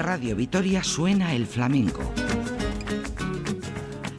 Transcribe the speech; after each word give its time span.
Radio 0.00 0.34
Vitoria 0.34 0.82
suena 0.82 1.34
el 1.34 1.46
flamenco. 1.46 2.10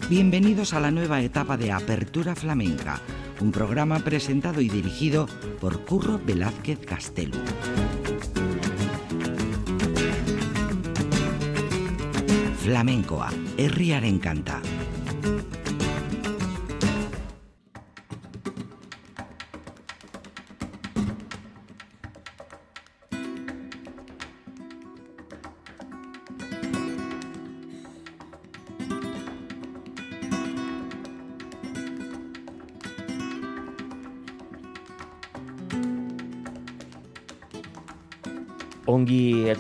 Bienvenidos 0.09 0.75
a 0.75 0.79
la 0.79 0.91
nueva 0.91 1.21
etapa 1.21 1.57
de 1.57 1.71
Apertura 1.71 2.36
Flamenca, 2.36 3.02
un 3.39 3.52
programa 3.52 3.97
presentado 4.00 4.61
y 4.61 4.70
dirigido 4.70 5.28
por 5.59 5.83
Curro 5.83 6.20
Velázquez 6.23 6.78
Castelo. 6.86 7.38
Flamencoa, 12.59 13.32
herriaren 13.57 14.15
encanta. 14.15 14.61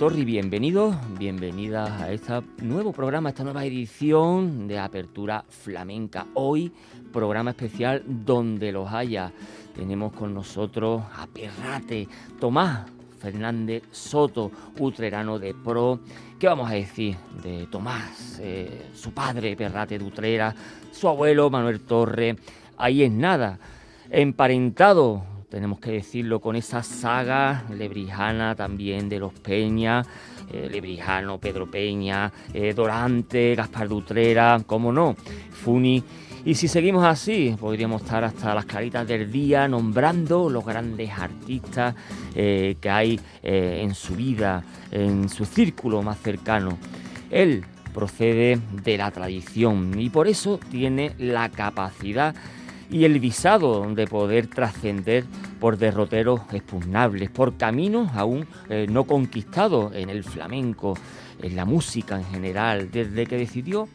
Ongi 0.01 0.13
Etorri, 0.13 0.25
bienvenidos, 0.25 0.95
bienvenidas 1.19 2.01
a 2.01 2.11
este 2.11 2.41
nuevo 2.63 2.91
programa, 2.91 3.29
esta 3.29 3.43
nueva 3.43 3.63
edición 3.65 4.67
de 4.67 4.79
Apertura 4.79 5.45
Flamenca. 5.47 6.25
Hoy, 6.33 6.71
programa 7.13 7.51
especial 7.51 8.01
donde 8.07 8.71
los 8.71 8.91
haya. 8.91 9.31
Tenemos 9.75 10.11
con 10.13 10.33
nosotros 10.33 11.03
a 11.15 11.27
Perrate, 11.27 12.07
Tomás 12.39 12.89
Fernández 13.19 13.83
Soto, 13.91 14.51
utrerano 14.79 15.37
de 15.37 15.53
pro. 15.53 15.99
¿Qué 16.39 16.47
vamos 16.47 16.71
a 16.71 16.73
decir 16.73 17.15
de 17.43 17.67
Tomás? 17.67 18.39
Eh, 18.41 18.89
su 18.95 19.13
padre, 19.13 19.55
Perrate 19.55 19.99
de 19.99 20.03
Utrera, 20.03 20.55
su 20.91 21.07
abuelo, 21.09 21.51
Manuel 21.51 21.81
Torre. 21.81 22.37
Ahí 22.75 23.03
es 23.03 23.11
nada. 23.11 23.59
Emparentado 24.09 25.30
tenemos 25.51 25.79
que 25.79 25.91
decirlo, 25.91 26.39
con 26.39 26.55
esa 26.55 26.81
saga 26.81 27.65
lebrijana 27.69 28.55
también 28.55 29.09
de 29.09 29.19
los 29.19 29.33
Peña, 29.33 30.01
eh, 30.49 30.69
Lebrijano, 30.71 31.39
Pedro 31.39 31.69
Peña, 31.69 32.31
eh, 32.53 32.73
Dorante, 32.73 33.53
Gaspar 33.53 33.89
Dutrera, 33.89 34.61
cómo 34.65 34.93
no, 34.93 35.13
Funi. 35.51 36.01
Y 36.45 36.55
si 36.55 36.69
seguimos 36.69 37.03
así, 37.03 37.55
podríamos 37.59 38.01
estar 38.01 38.23
hasta 38.23 38.55
las 38.55 38.65
caritas 38.65 39.05
del 39.05 39.29
día 39.29 39.67
nombrando 39.67 40.49
los 40.49 40.65
grandes 40.65 41.11
artistas 41.11 41.95
eh, 42.33 42.77
que 42.79 42.89
hay 42.89 43.19
en 43.43 43.93
su 43.93 44.15
vida, 44.15 44.63
en 44.89 45.27
su 45.27 45.45
círculo 45.45 46.01
más 46.01 46.17
cercano. 46.19 46.77
Él 47.29 47.63
procede 47.93 48.57
de 48.83 48.97
la 48.97 49.11
tradición 49.11 49.99
y 49.99 50.09
por 50.09 50.27
eso 50.27 50.59
tiene 50.71 51.11
la 51.19 51.49
capacidad 51.49 52.33
y 52.91 53.05
el 53.05 53.19
visado 53.19 53.89
de 53.95 54.05
poder 54.05 54.47
trascender 54.47 55.23
por 55.59 55.77
derroteros 55.77 56.41
expugnables, 56.51 57.29
por 57.29 57.55
caminos 57.55 58.11
aún 58.13 58.45
eh, 58.69 58.85
no 58.89 59.05
conquistados 59.05 59.95
en 59.95 60.09
el 60.09 60.23
flamenco, 60.23 60.97
en 61.41 61.55
la 61.55 61.63
música 61.63 62.17
en 62.17 62.25
general, 62.25 62.91
desde 62.91 63.25
que 63.25 63.37
decidió 63.37 63.87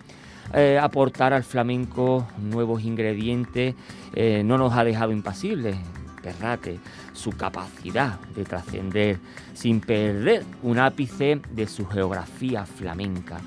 eh, 0.55 0.79
aportar 0.81 1.35
al 1.35 1.45
flamenco 1.45 2.27
nuevos 2.41 2.83
ingredientes, 2.83 3.75
eh, 4.15 4.43
no 4.45 4.57
nos 4.57 4.73
ha 4.73 4.85
dejado 4.85 5.13
impasibles. 5.13 5.77
Perrate, 6.23 6.81
su 7.13 7.31
capacidad 7.31 8.19
de 8.35 8.45
trascender 8.45 9.19
sin 9.55 9.81
perder 9.81 10.43
un 10.63 10.79
ápice 10.79 11.41
de 11.53 11.69
su 11.69 11.87
geografía 11.87 12.67
flamenca 12.67 13.39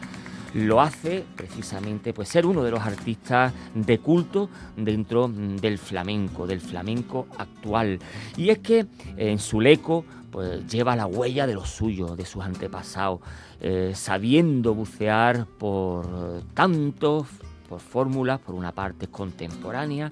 lo 0.54 0.82
hace 0.82 1.26
precisamente 1.36 2.14
pues 2.14 2.30
ser 2.30 2.46
uno 2.46 2.64
de 2.64 2.72
los 2.72 2.82
artistas 2.82 3.54
de 3.74 4.00
culto 4.00 4.50
dentro 4.76 5.28
mm, 5.28 5.58
del 5.58 5.78
flamenco, 5.78 6.48
del 6.48 6.62
flamenco 6.62 7.28
actual. 7.38 8.00
Y 8.38 8.50
es 8.50 8.60
que 8.60 8.86
en 9.18 9.40
su 9.40 9.62
leco 9.62 10.06
pues 10.32 10.68
lleva 10.68 10.96
la 10.96 11.08
huella 11.08 11.48
de 11.48 11.56
los 11.56 11.70
suyos, 11.70 12.16
de 12.16 12.26
sus 12.26 12.44
antepasados, 12.44 13.20
eh, 13.62 13.94
sabiendo 13.96 14.74
bucear 14.76 15.46
por 15.46 16.44
tantos, 16.54 17.28
por 17.68 17.80
fórmulas, 17.80 18.40
por 18.40 18.56
una 18.56 18.72
parte 18.72 19.08
contemporánea, 19.08 20.12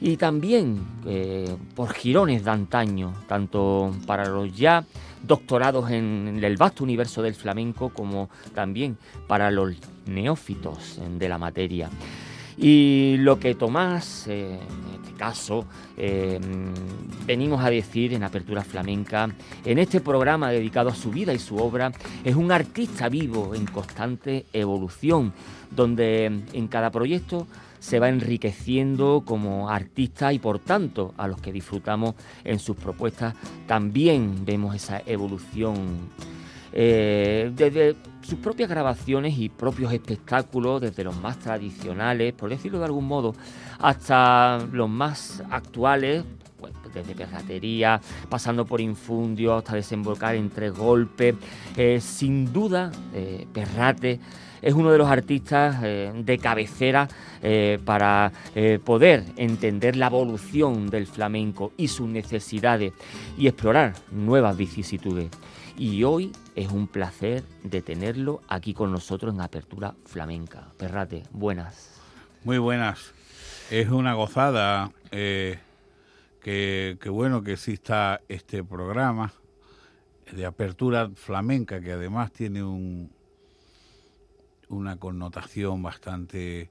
y 0.00 0.16
también 0.16 0.84
eh, 1.06 1.56
por 1.74 1.92
girones 1.92 2.44
de 2.44 2.50
antaño, 2.50 3.14
tanto 3.26 3.92
para 4.06 4.28
los 4.28 4.54
ya 4.56 4.84
doctorados 5.26 5.90
en 5.90 6.40
el 6.42 6.56
vasto 6.56 6.84
universo 6.84 7.22
del 7.22 7.34
flamenco 7.34 7.90
como 7.90 8.30
también 8.54 8.96
para 9.26 9.50
los 9.50 9.74
neófitos 10.06 11.00
de 11.18 11.28
la 11.28 11.38
materia. 11.38 11.90
Y 12.58 13.16
lo 13.18 13.38
que 13.38 13.54
Tomás, 13.54 14.26
eh, 14.28 14.58
en 14.58 15.04
este 15.04 15.12
caso, 15.18 15.66
eh, 15.96 16.40
venimos 17.26 17.62
a 17.62 17.68
decir 17.68 18.14
en 18.14 18.22
Apertura 18.22 18.62
Flamenca, 18.62 19.28
en 19.64 19.78
este 19.78 20.00
programa 20.00 20.50
dedicado 20.50 20.88
a 20.88 20.94
su 20.94 21.10
vida 21.10 21.34
y 21.34 21.38
su 21.38 21.56
obra, 21.58 21.92
es 22.24 22.34
un 22.34 22.50
artista 22.50 23.10
vivo 23.10 23.54
en 23.54 23.66
constante 23.66 24.46
evolución, 24.54 25.34
donde 25.70 26.24
en 26.24 26.68
cada 26.68 26.90
proyecto 26.90 27.46
se 27.86 28.00
va 28.00 28.08
enriqueciendo 28.08 29.22
como 29.24 29.70
artista 29.70 30.32
y 30.32 30.40
por 30.40 30.58
tanto 30.58 31.14
a 31.16 31.28
los 31.28 31.40
que 31.40 31.52
disfrutamos 31.52 32.16
en 32.42 32.58
sus 32.58 32.76
propuestas 32.76 33.34
también 33.68 34.44
vemos 34.44 34.74
esa 34.74 35.00
evolución. 35.06 36.10
Eh, 36.72 37.52
desde 37.54 37.94
sus 38.22 38.40
propias 38.40 38.68
grabaciones 38.68 39.38
y 39.38 39.50
propios 39.50 39.92
espectáculos, 39.92 40.80
desde 40.80 41.04
los 41.04 41.16
más 41.20 41.38
tradicionales, 41.38 42.32
por 42.32 42.50
decirlo 42.50 42.80
de 42.80 42.86
algún 42.86 43.06
modo, 43.06 43.36
hasta 43.78 44.58
los 44.72 44.88
más 44.90 45.44
actuales, 45.48 46.24
pues, 46.58 46.72
desde 46.92 47.14
perratería, 47.14 48.00
pasando 48.28 48.66
por 48.66 48.80
infundio, 48.80 49.54
hasta 49.54 49.76
desembocar 49.76 50.34
en 50.34 50.50
tres 50.50 50.72
golpes. 50.72 51.36
Eh, 51.76 52.00
sin 52.00 52.52
duda, 52.52 52.90
eh, 53.14 53.46
Perrate 53.52 54.18
es 54.62 54.74
uno 54.74 54.90
de 54.90 54.98
los 54.98 55.08
artistas 55.08 55.76
eh, 55.82 56.12
de 56.14 56.38
cabecera 56.38 57.08
eh, 57.42 57.78
para 57.84 58.32
eh, 58.54 58.78
poder 58.82 59.24
entender 59.36 59.96
la 59.96 60.06
evolución 60.06 60.88
del 60.88 61.06
flamenco 61.06 61.72
y 61.76 61.88
sus 61.88 62.08
necesidades 62.08 62.92
y 63.36 63.46
explorar 63.46 63.94
nuevas 64.10 64.56
vicisitudes. 64.56 65.30
Y 65.78 66.04
hoy 66.04 66.32
es 66.54 66.70
un 66.70 66.88
placer 66.88 67.44
de 67.62 67.82
tenerlo 67.82 68.40
aquí 68.48 68.72
con 68.72 68.90
nosotros 68.90 69.34
en 69.34 69.40
Apertura 69.40 69.94
Flamenca. 70.06 70.68
Perrate, 70.78 71.24
buenas. 71.32 72.00
Muy 72.44 72.58
buenas. 72.58 73.12
Es 73.70 73.90
una 73.90 74.14
gozada 74.14 74.90
que, 75.10 75.58
que 76.42 77.08
bueno 77.10 77.42
que 77.42 77.52
exista 77.52 78.20
este 78.28 78.64
programa 78.64 79.32
de 80.32 80.46
apertura 80.46 81.10
flamenca 81.14 81.80
que 81.80 81.92
además 81.92 82.32
tiene 82.32 82.62
un, 82.62 83.10
una 84.68 84.98
connotación 84.98 85.82
bastante 85.82 86.70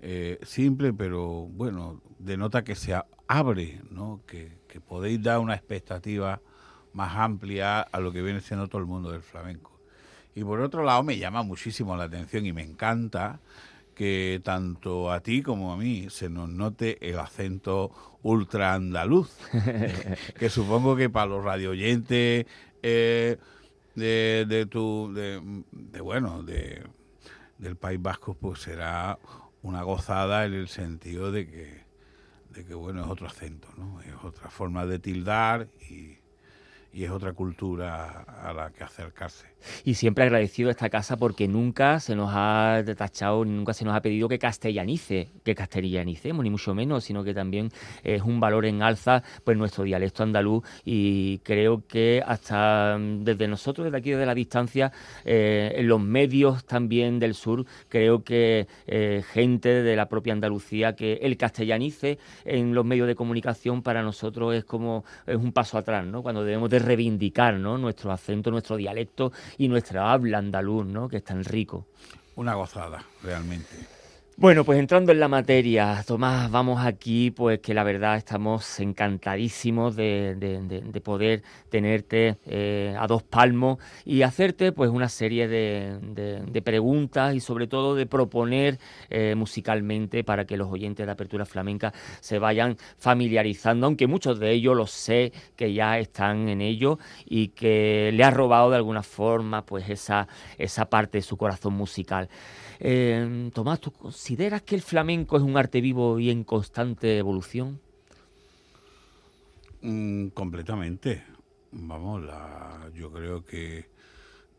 eh, 0.00 0.38
simple, 0.42 0.92
pero 0.92 1.46
bueno, 1.46 2.02
denota 2.18 2.62
que 2.62 2.74
se 2.74 2.94
abre, 3.26 3.80
¿no? 3.90 4.20
Que, 4.26 4.52
podéis 4.86 5.22
dar 5.22 5.38
una 5.38 5.54
expectativa 5.54 6.40
más 6.92 7.16
amplia 7.16 7.80
a 7.80 8.00
lo 8.00 8.12
que 8.12 8.22
viene 8.22 8.40
siendo 8.40 8.66
todo 8.66 8.80
el 8.80 8.86
mundo 8.86 9.12
del 9.12 9.22
flamenco. 9.22 9.70
Y 10.34 10.42
por 10.42 10.60
otro 10.60 10.82
lado 10.82 11.04
me 11.04 11.16
llama 11.16 11.44
muchísimo 11.44 11.96
la 11.96 12.04
atención 12.04 12.44
y 12.44 12.52
me 12.52 12.62
encanta 12.62 13.38
que 13.94 14.40
tanto 14.42 15.12
a 15.12 15.20
ti 15.20 15.42
como 15.42 15.72
a 15.72 15.76
mí 15.76 16.08
se 16.10 16.28
nos 16.28 16.48
note 16.48 16.98
el 17.08 17.20
acento 17.20 17.92
ultra 18.22 18.74
andaluz, 18.74 19.30
que 20.38 20.50
supongo 20.50 20.96
que 20.96 21.08
para 21.08 21.26
los 21.26 21.44
radioyentes 21.44 22.46
eh, 22.82 23.36
de, 23.94 24.44
de 24.48 24.66
tu, 24.66 25.14
de 25.14 26.00
bueno, 26.00 26.42
de 26.42 26.82
del 27.64 27.76
País 27.76 28.00
Vasco, 28.00 28.34
pues 28.34 28.60
será 28.60 29.18
una 29.62 29.82
gozada 29.82 30.44
en 30.44 30.52
el 30.52 30.68
sentido 30.68 31.32
de 31.32 31.46
que, 31.46 31.84
de 32.50 32.64
que 32.64 32.74
bueno, 32.74 33.02
es 33.02 33.10
otro 33.10 33.26
acento, 33.26 33.68
¿no? 33.76 34.00
Es 34.02 34.14
otra 34.22 34.50
forma 34.50 34.84
de 34.86 34.98
tildar 34.98 35.68
y, 35.80 36.18
y 36.94 37.04
es 37.04 37.10
otra 37.10 37.32
cultura 37.32 38.22
a 38.22 38.52
la 38.52 38.70
que 38.70 38.84
acercarse. 38.84 39.46
Y 39.84 39.94
siempre 39.94 40.24
agradecido 40.24 40.68
a 40.68 40.72
esta 40.72 40.88
casa 40.88 41.16
porque 41.16 41.48
nunca 41.48 41.98
se 41.98 42.14
nos 42.14 42.30
ha 42.32 42.82
detachado, 42.84 43.44
nunca 43.44 43.72
se 43.72 43.84
nos 43.84 43.96
ha 43.96 44.00
pedido 44.00 44.28
que 44.28 44.38
castellanice, 44.38 45.30
que 45.42 45.54
castellanicemos, 45.54 46.44
ni 46.44 46.50
mucho 46.50 46.74
menos, 46.74 47.04
sino 47.04 47.24
que 47.24 47.34
también 47.34 47.70
es 48.04 48.22
un 48.22 48.38
valor 48.38 48.64
en 48.66 48.82
alza 48.82 49.22
pues 49.42 49.56
nuestro 49.56 49.84
dialecto 49.84 50.22
andaluz 50.22 50.62
y 50.84 51.38
creo 51.38 51.84
que 51.86 52.22
hasta 52.24 52.96
mm, 52.98 53.24
desde 53.24 53.48
nosotros, 53.48 53.86
desde 53.86 53.98
aquí, 53.98 54.10
desde 54.10 54.26
la 54.26 54.34
distancia, 54.34 54.92
eh, 55.24 55.72
en 55.76 55.88
los 55.88 56.00
medios 56.00 56.64
también 56.64 57.18
del 57.18 57.34
sur, 57.34 57.64
creo 57.88 58.22
que 58.22 58.68
eh, 58.86 59.24
gente 59.32 59.82
de 59.82 59.96
la 59.96 60.08
propia 60.08 60.32
Andalucía, 60.32 60.94
que 60.94 61.14
el 61.14 61.36
castellanice 61.36 62.18
en 62.44 62.74
los 62.74 62.84
medios 62.84 63.08
de 63.08 63.16
comunicación 63.16 63.82
para 63.82 64.02
nosotros 64.02 64.54
es 64.54 64.64
como 64.64 65.04
es 65.26 65.36
un 65.36 65.52
paso 65.52 65.78
atrás, 65.78 66.06
¿no? 66.06 66.22
Cuando 66.22 66.44
debemos 66.44 66.70
de 66.70 66.83
reivindicar 66.84 67.54
¿no? 67.54 67.78
nuestro 67.78 68.12
acento, 68.12 68.50
nuestro 68.50 68.76
dialecto 68.76 69.32
y 69.58 69.68
nuestra 69.68 70.12
habla 70.12 70.38
andaluz, 70.38 70.86
¿no? 70.86 71.08
que 71.08 71.18
es 71.18 71.24
tan 71.24 71.44
rico. 71.44 71.86
Una 72.36 72.54
gozada, 72.54 73.04
realmente. 73.22 73.94
Bueno, 74.36 74.64
pues 74.64 74.80
entrando 74.80 75.12
en 75.12 75.20
la 75.20 75.28
materia, 75.28 76.02
Tomás, 76.04 76.50
vamos 76.50 76.84
aquí, 76.84 77.30
pues 77.30 77.60
que 77.60 77.72
la 77.72 77.84
verdad 77.84 78.16
estamos 78.16 78.80
encantadísimos 78.80 79.94
de, 79.94 81.00
poder 81.04 81.44
tenerte 81.70 82.38
eh, 82.44 82.96
a 82.98 83.06
dos 83.06 83.22
palmos 83.22 83.78
y 84.04 84.22
hacerte 84.22 84.72
pues 84.72 84.90
una 84.90 85.08
serie 85.08 85.46
de, 85.46 86.62
preguntas 86.64 87.36
y 87.36 87.40
sobre 87.40 87.68
todo 87.68 87.94
de 87.94 88.06
proponer 88.06 88.80
eh, 89.08 89.36
musicalmente 89.36 90.24
para 90.24 90.46
que 90.46 90.56
los 90.56 90.68
oyentes 90.68 91.06
de 91.06 91.12
Apertura 91.12 91.46
Flamenca 91.46 91.92
se 92.18 92.40
vayan 92.40 92.76
familiarizando, 92.98 93.86
aunque 93.86 94.08
muchos 94.08 94.40
de 94.40 94.50
ellos 94.50 94.76
lo 94.76 94.88
sé 94.88 95.32
que 95.54 95.72
ya 95.74 96.00
están 96.00 96.48
en 96.48 96.60
ello 96.60 96.98
y 97.24 97.48
que 97.48 98.10
le 98.12 98.24
ha 98.24 98.32
robado 98.32 98.70
de 98.70 98.76
alguna 98.76 99.04
forma 99.04 99.64
pues 99.64 99.88
esa, 99.88 100.26
esa 100.58 100.86
parte 100.86 101.18
de 101.18 101.22
su 101.22 101.36
corazón 101.36 101.74
musical. 101.74 102.28
Eh, 102.86 103.50
Tomás, 103.54 103.80
¿tú 103.80 103.90
consideras 103.92 104.60
que 104.60 104.74
el 104.74 104.82
flamenco 104.82 105.38
es 105.38 105.42
un 105.42 105.56
arte 105.56 105.80
vivo 105.80 106.20
y 106.20 106.28
en 106.28 106.44
constante 106.44 107.16
evolución? 107.16 107.80
Mm, 109.80 110.26
completamente. 110.28 111.24
Vamos, 111.72 112.24
yo 112.94 113.10
creo 113.10 113.42
que, 113.42 113.86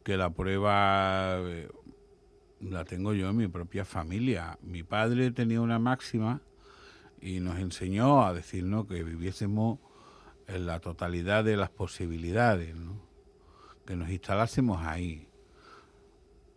que 0.04 0.18
la 0.18 0.32
prueba 0.32 1.38
eh, 1.38 1.70
la 2.62 2.84
tengo 2.84 3.14
yo 3.14 3.30
en 3.30 3.38
mi 3.38 3.48
propia 3.48 3.86
familia. 3.86 4.58
Mi 4.64 4.82
padre 4.82 5.30
tenía 5.30 5.62
una 5.62 5.78
máxima 5.78 6.42
y 7.22 7.42
nos 7.42 7.60
enseñó 7.60 8.26
a 8.26 8.34
decirnos 8.34 8.88
que 8.88 9.04
viviésemos 9.04 9.78
en 10.48 10.66
la 10.66 10.80
totalidad 10.80 11.44
de 11.44 11.58
las 11.58 11.70
posibilidades, 11.70 12.76
que 13.86 13.96
nos 13.96 14.10
instalásemos 14.10 14.82
ahí 14.82 15.28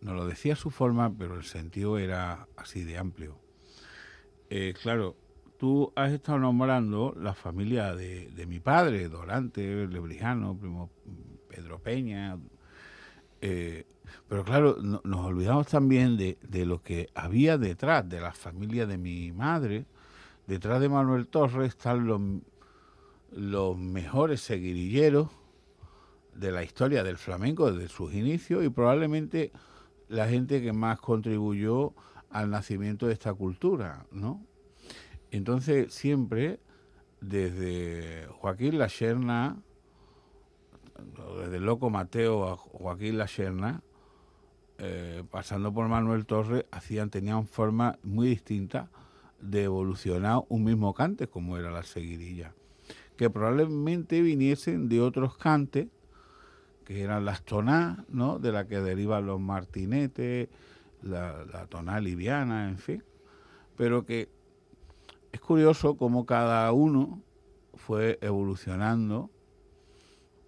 nos 0.01 0.15
lo 0.15 0.25
decía 0.25 0.55
su 0.55 0.69
forma, 0.69 1.13
pero 1.17 1.35
el 1.35 1.43
sentido 1.43 1.97
era 1.97 2.47
así 2.55 2.83
de 2.83 2.97
amplio. 2.97 3.37
Eh, 4.49 4.73
claro, 4.81 5.15
tú 5.57 5.91
has 5.95 6.11
estado 6.11 6.39
nombrando 6.39 7.13
la 7.19 7.33
familia 7.33 7.93
de, 7.95 8.45
mi 8.47 8.59
padre, 8.59 9.09
Dorante, 9.09 9.87
Lebrijano, 9.87 10.57
primo 10.57 10.89
Pedro 11.49 11.79
Peña, 11.79 12.37
eh, 13.41 13.85
pero 14.27 14.43
claro, 14.43 14.77
nos 14.81 15.25
olvidamos 15.25 15.67
también 15.67 16.17
de, 16.17 16.65
lo 16.65 16.81
que 16.81 17.09
había 17.13 17.57
detrás 17.57 18.07
de 18.07 18.21
la 18.21 18.31
familia 18.31 18.85
de 18.85 18.97
mi 18.97 19.31
madre. 19.31 19.85
Detrás 20.47 20.81
de 20.81 20.89
Manuel 20.89 21.27
Torres 21.27 21.69
están 21.69 22.07
los, 22.07 22.21
los 23.31 23.77
mejores 23.77 24.41
seguirilleros 24.41 25.29
de 26.33 26.51
la 26.51 26.63
historia 26.63 27.03
del 27.03 27.17
flamenco 27.17 27.71
desde 27.71 27.89
sus 27.89 28.13
inicios 28.13 28.63
y 28.63 28.69
probablemente 28.69 29.51
la 30.09 30.27
gente 30.27 30.61
que 30.61 30.73
más 30.73 30.99
contribuyó 30.99 31.93
al 32.29 32.49
nacimiento 32.49 33.07
de 33.07 33.13
esta 33.13 33.33
cultura, 33.33 34.05
¿no? 34.11 34.43
Entonces, 35.31 35.93
siempre, 35.93 36.59
desde 37.21 38.27
Joaquín 38.39 38.79
La 38.79 38.89
Serna, 38.89 39.61
desde 41.39 41.59
Loco 41.59 41.89
Mateo 41.89 42.49
a 42.49 42.57
Joaquín 42.57 43.17
La 43.17 43.27
Serna, 43.27 43.83
eh, 44.79 45.23
pasando 45.29 45.73
por 45.73 45.87
Manuel 45.87 46.25
Torres, 46.25 46.65
hacían, 46.71 47.09
tenían 47.09 47.45
formas 47.45 47.97
muy 48.03 48.27
distintas 48.27 48.89
de 49.39 49.63
evolucionar 49.65 50.41
un 50.49 50.63
mismo 50.63 50.93
cante, 50.93 51.27
como 51.27 51.57
era 51.57 51.69
la 51.69 51.83
seguidilla, 51.83 52.53
que 53.15 53.29
probablemente 53.29 54.21
viniesen 54.21 54.89
de 54.89 55.01
otros 55.01 55.37
cantes 55.37 55.87
que 56.89 57.03
eran 57.03 57.23
las 57.23 57.43
tonás, 57.43 57.99
¿no? 58.09 58.39
De 58.39 58.51
la 58.51 58.65
que 58.65 58.79
derivan 58.79 59.27
los 59.27 59.39
martinetes, 59.39 60.49
la, 61.03 61.45
la 61.45 61.67
toná 61.67 61.99
liviana, 61.99 62.67
en 62.67 62.79
fin. 62.79 63.03
Pero 63.77 64.07
que 64.07 64.27
es 65.31 65.39
curioso 65.39 65.97
cómo 65.97 66.25
cada 66.25 66.71
uno 66.71 67.21
fue 67.75 68.17
evolucionando 68.23 69.29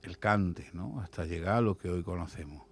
el 0.02 0.18
cante, 0.18 0.72
¿no? 0.74 1.00
Hasta 1.00 1.26
llegar 1.26 1.58
a 1.58 1.62
lo 1.62 1.78
que 1.78 1.92
hoy 1.92 2.02
conocemos. 2.02 2.64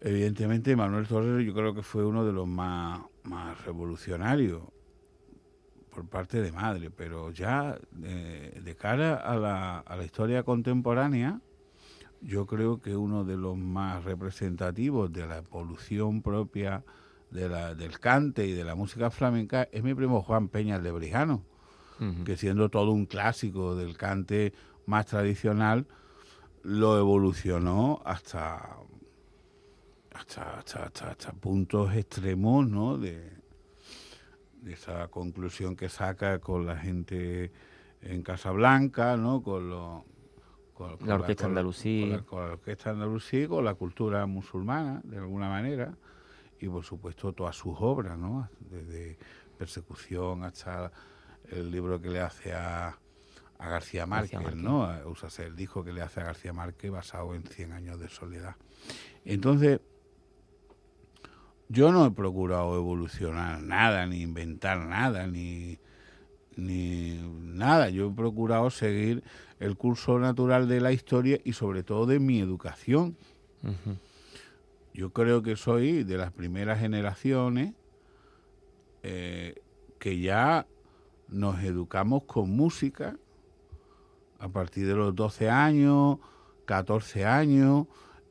Evidentemente, 0.00 0.74
Manuel 0.76 1.06
Torres 1.06 1.44
yo 1.44 1.52
creo 1.52 1.74
que 1.74 1.82
fue 1.82 2.06
uno 2.06 2.24
de 2.24 2.32
los 2.32 2.48
más, 2.48 3.02
más 3.24 3.62
revolucionarios 3.66 4.62
por 5.90 6.08
parte 6.08 6.40
de 6.40 6.52
madre, 6.52 6.90
pero 6.90 7.32
ya 7.32 7.78
eh, 8.02 8.62
de 8.64 8.76
cara 8.76 9.16
a 9.16 9.36
la, 9.36 9.80
a 9.80 9.94
la 9.94 10.04
historia 10.04 10.42
contemporánea, 10.42 11.42
yo 12.20 12.46
creo 12.46 12.80
que 12.80 12.96
uno 12.96 13.24
de 13.24 13.36
los 13.36 13.56
más 13.56 14.04
representativos 14.04 15.12
de 15.12 15.26
la 15.26 15.38
evolución 15.38 16.22
propia 16.22 16.84
de 17.30 17.48
la, 17.48 17.74
del 17.74 17.98
cante 17.98 18.46
y 18.46 18.52
de 18.52 18.64
la 18.64 18.74
música 18.74 19.10
flamenca 19.10 19.68
es 19.72 19.82
mi 19.82 19.94
primo 19.94 20.22
Juan 20.22 20.48
Peña 20.48 20.78
de 20.78 20.92
Brijano, 20.92 21.42
que 22.26 22.36
siendo 22.36 22.68
todo 22.68 22.90
un 22.92 23.06
clásico 23.06 23.74
del 23.74 23.96
cante 23.96 24.52
más 24.84 25.06
tradicional, 25.06 25.86
lo 26.62 26.98
evolucionó 26.98 28.02
hasta 28.04 28.76
hasta, 30.12 30.58
hasta, 30.58 31.10
hasta, 31.10 31.32
puntos 31.32 31.94
extremos 31.94 32.66
¿no? 32.66 32.96
de, 32.96 33.30
de, 34.62 34.72
esa 34.72 35.08
conclusión 35.08 35.76
que 35.76 35.88
saca 35.88 36.38
con 36.38 36.66
la 36.66 36.76
gente 36.76 37.52
en 38.00 38.22
Casablanca, 38.22 39.16
¿no? 39.16 39.42
con, 39.42 39.68
los 39.68 40.02
con, 40.76 40.96
la 41.06 41.14
orquesta 41.14 41.46
andalusí. 41.46 42.16
Con 42.26 42.40
la, 42.40 42.52
orquesta 42.52 42.90
andalusí, 42.90 43.46
con 43.46 43.64
la 43.64 43.74
cultura 43.74 44.26
musulmana, 44.26 45.00
de 45.04 45.16
alguna 45.16 45.48
manera, 45.48 45.96
y 46.60 46.68
por 46.68 46.84
supuesto 46.84 47.32
todas 47.32 47.56
sus 47.56 47.76
obras, 47.80 48.18
¿no? 48.18 48.48
Desde 48.60 49.18
Persecución 49.56 50.44
hasta 50.44 50.92
el 51.50 51.70
libro 51.70 51.98
que 51.98 52.10
le 52.10 52.20
hace 52.20 52.52
a, 52.52 52.88
a 53.58 53.68
García 53.70 54.04
Márquez, 54.04 54.54
¿no? 54.54 54.92
el 55.38 55.56
disco 55.56 55.82
que 55.82 55.92
le 55.92 56.02
hace 56.02 56.20
a 56.20 56.24
García 56.24 56.52
Márquez 56.52 56.90
basado 56.90 57.34
en 57.34 57.44
Cien 57.44 57.72
años 57.72 57.98
de 57.98 58.10
soledad. 58.10 58.56
Entonces, 59.24 59.80
yo 61.68 61.90
no 61.90 62.04
he 62.04 62.10
procurado 62.10 62.76
evolucionar 62.76 63.62
nada, 63.62 64.06
ni 64.06 64.20
inventar 64.20 64.78
nada, 64.80 65.26
ni, 65.26 65.78
ni 66.56 67.20
nada. 67.40 67.90
Yo 67.90 68.08
he 68.08 68.12
procurado 68.12 68.70
seguir 68.70 69.22
el 69.60 69.76
curso 69.76 70.18
natural 70.18 70.68
de 70.68 70.80
la 70.80 70.92
historia 70.92 71.38
y 71.44 71.52
sobre 71.52 71.82
todo 71.82 72.06
de 72.06 72.18
mi 72.18 72.40
educación. 72.40 73.16
Yo 74.94 75.10
creo 75.12 75.42
que 75.42 75.56
soy 75.56 76.04
de 76.04 76.16
las 76.16 76.32
primeras 76.32 76.80
generaciones 76.80 77.74
eh, 79.02 79.54
que 79.98 80.20
ya 80.20 80.66
nos 81.28 81.62
educamos 81.62 82.24
con 82.24 82.50
música 82.50 83.16
a 84.38 84.48
partir 84.48 84.86
de 84.86 84.94
los 84.94 85.14
12 85.14 85.50
años, 85.50 86.18
14 86.66 87.24
años, 87.24 87.86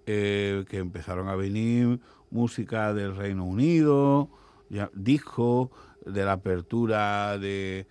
eh, 0.06 0.66
que 0.70 0.78
empezaron 0.78 1.28
a 1.28 1.36
venir 1.36 2.00
música 2.30 2.94
del 2.94 3.16
Reino 3.16 3.46
Unido, 3.46 4.30
ya, 4.70 4.90
discos 4.94 5.70
de 6.06 6.24
la 6.24 6.34
apertura 6.34 7.38
de, 7.38 7.88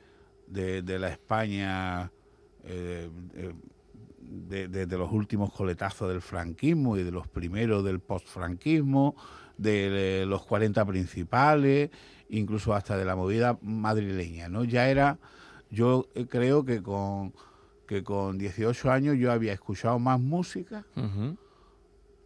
de 0.54 0.98
la 0.98 1.08
España 1.08 2.10
eh, 2.64 3.10
de, 4.26 4.86
los 4.96 5.12
últimos 5.12 5.52
coletazos 5.52 6.08
del 6.08 6.22
franquismo 6.22 6.96
y 6.96 7.02
de 7.02 7.10
los 7.10 7.28
primeros 7.28 7.84
del 7.84 8.00
postfranquismo, 8.00 9.14
de, 9.58 10.24
los 10.26 10.44
40 10.44 10.84
principales, 10.86 11.90
incluso 12.30 12.74
hasta 12.74 12.96
de 12.96 13.04
la 13.04 13.16
movida 13.16 13.58
madrileña, 13.62 14.48
¿no? 14.48 14.64
Ya 14.64 14.88
era, 14.88 15.18
yo 15.70 16.08
creo 16.28 16.64
que 16.64 16.82
con, 16.82 17.34
que 17.86 18.02
con 18.02 18.38
18 18.38 18.90
años 18.90 19.16
yo 19.18 19.30
había 19.30 19.52
escuchado 19.52 19.98
más 19.98 20.18
música 20.18 20.86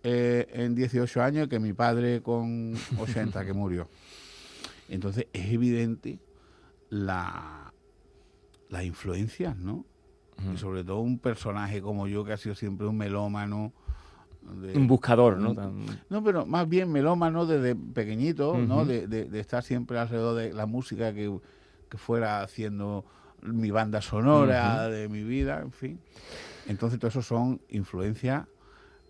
eh, 0.02 0.46
en 0.52 0.74
18 0.74 1.22
años 1.22 1.48
que 1.48 1.58
mi 1.58 1.72
padre 1.72 2.22
con 2.22 2.74
80 2.98 3.44
que 3.44 3.52
murió. 3.52 3.88
Entonces 4.88 5.26
es 5.32 5.52
evidente 5.52 6.18
la, 6.90 7.72
las 8.68 8.84
influencias, 8.84 9.56
¿no? 9.56 9.84
y 10.52 10.56
sobre 10.56 10.84
todo 10.84 11.00
un 11.00 11.18
personaje 11.18 11.82
como 11.82 12.06
yo 12.06 12.24
que 12.24 12.32
ha 12.32 12.36
sido 12.36 12.54
siempre 12.54 12.86
un 12.86 12.96
melómano. 12.96 13.72
un 14.42 14.86
buscador, 14.86 15.36
¿no? 15.36 15.52
No, 16.08 16.22
pero 16.22 16.46
más 16.46 16.68
bien 16.68 16.92
melómano 16.92 17.44
desde 17.44 17.74
pequeñito, 17.74 18.56
¿no? 18.56 18.84
De, 18.84 19.28
estar 19.40 19.62
siempre 19.62 19.98
alrededor 19.98 20.36
de 20.36 20.52
la 20.52 20.66
música 20.66 21.12
que, 21.12 21.40
fuera 21.96 22.42
haciendo 22.42 23.04
mi 23.42 23.70
banda 23.70 24.00
sonora 24.00 24.88
de 24.88 25.08
mi 25.08 25.24
vida, 25.24 25.60
en 25.60 25.72
fin. 25.72 26.00
Entonces, 26.66 26.98
todo 26.98 27.08
eso 27.08 27.22
son 27.22 27.60
influencias 27.70 28.46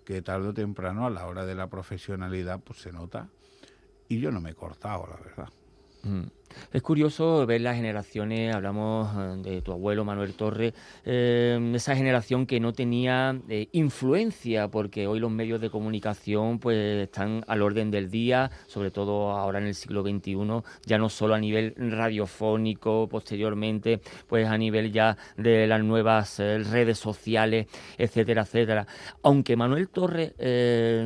que 0.05 0.23
tarde 0.23 0.49
o 0.49 0.55
temprano, 0.55 1.07
a 1.07 1.11
la 1.11 1.27
hora 1.27 1.45
de 1.45 1.55
la 1.55 1.69
profesionalidad, 1.69 2.61
pues 2.61 2.81
se 2.81 2.93
nota. 2.93 3.29
Y 4.09 4.21
yo 4.21 4.31
no 4.31 4.41
me 4.41 4.51
he 4.51 4.55
cortado, 4.55 5.07
la 5.07 5.17
verdad. 5.17 5.49
Es 6.73 6.83
curioso 6.83 7.47
ver 7.47 7.61
las 7.61 7.77
generaciones, 7.77 8.55
hablamos 8.55 9.11
eh, 9.17 9.51
de 9.51 9.63
tu 9.63 9.73
abuelo 9.73 10.05
Manuel 10.05 10.35
Torres, 10.35 10.75
eh, 11.05 11.73
esa 11.75 11.97
generación 11.97 12.47
que 12.47 12.61
no 12.61 12.73
tenía 12.73 13.39
eh, 13.49 13.69
influencia, 13.73 14.69
porque 14.69 15.07
hoy 15.07 15.21
los 15.21 15.31
medios 15.31 15.61
de 15.61 15.71
comunicación 15.71 16.59
pues 16.59 16.77
están 17.05 17.45
al 17.47 17.63
orden 17.63 17.91
del 17.91 18.11
día, 18.11 18.51
sobre 18.67 18.91
todo 18.91 19.31
ahora 19.31 19.59
en 19.59 19.67
el 19.67 19.75
siglo 19.75 20.03
XXI, 20.03 20.37
ya 20.87 20.99
no 20.99 21.09
solo 21.09 21.35
a 21.35 21.39
nivel 21.39 21.75
radiofónico, 21.77 23.09
posteriormente, 23.09 24.01
pues 24.27 24.47
a 24.47 24.59
nivel 24.59 24.93
ya 24.93 25.17
de 25.37 25.67
las 25.67 25.83
nuevas 25.83 26.39
redes 26.39 26.99
sociales, 26.99 27.67
etcétera, 27.97 28.43
etcétera. 28.43 28.87
Aunque 29.23 29.57
Manuel 29.57 29.89
Torres 29.89 30.33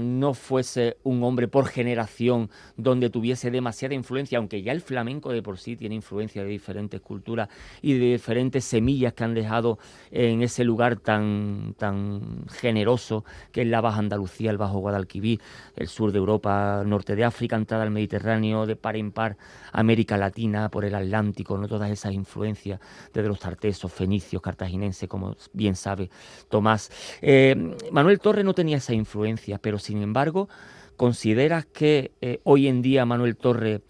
no 0.02 0.34
fuese 0.34 0.96
un 1.02 1.22
hombre 1.22 1.49
por 1.49 1.66
generación 1.66 2.50
donde 2.76 3.11
tuviese 3.11 3.50
demasiada 3.50 3.94
influencia, 3.94 4.38
aunque 4.38 4.62
ya 4.62 4.72
el 4.72 4.80
flamenco 4.80 5.32
de 5.33 5.43
por 5.43 5.59
sí 5.59 5.77
tiene 5.77 5.95
influencia 5.95 6.43
de 6.43 6.49
diferentes 6.49 7.01
culturas 7.01 7.49
y 7.81 7.95
de 7.95 8.12
diferentes 8.12 8.65
semillas 8.65 9.12
que 9.15 9.25
han 9.25 9.35
dejado 9.35 9.79
en 10.11 10.43
ese 10.43 10.65
lugar 10.65 10.97
tan, 10.97 11.75
tan 11.79 12.47
generoso 12.49 13.25
que 13.51 13.62
es 13.62 13.67
la 13.67 13.81
Baja 13.81 13.99
Andalucía, 13.99 14.51
el 14.51 14.59
Bajo 14.59 14.79
Guadalquivir, 14.79 15.41
el 15.77 15.89
sur 15.89 16.12
de 16.12 16.19
Europa, 16.19 16.83
norte 16.87 17.17
de 17.17 17.25
África, 17.25 17.57
entrada 17.57 17.83
al 17.83 17.91
Mediterráneo, 17.91 18.67
de 18.67 18.77
par 18.77 18.97
en 18.97 19.12
par 19.12 19.37
América 19.73 20.17
Latina, 20.17 20.69
por 20.69 20.85
el 20.85 20.95
Atlántico, 20.95 21.57
¿no? 21.59 21.69
todas 21.69 21.91
esas 21.91 22.12
influencias 22.12 22.81
desde 23.12 23.29
los 23.29 23.39
tartesos, 23.39 23.93
fenicios, 23.93 24.43
cartaginenses, 24.43 25.09
como 25.09 25.37
bien 25.53 25.77
sabe 25.77 26.11
Tomás. 26.49 26.91
Eh, 27.21 27.77
Manuel 27.91 28.21
Torres 28.21 28.45
no 28.45 28.55
tenía 28.55 28.79
esa 28.79 28.95
influencia, 28.95 29.59
pero 29.59 29.79
sin 29.79 30.03
embargo, 30.03 30.49
¿consideras 30.97 31.67
que 31.67 32.12
eh, 32.21 32.41
hoy 32.45 32.69
en 32.69 32.83
día 32.83 33.05
Manuel 33.05 33.37
Torres 33.37 33.81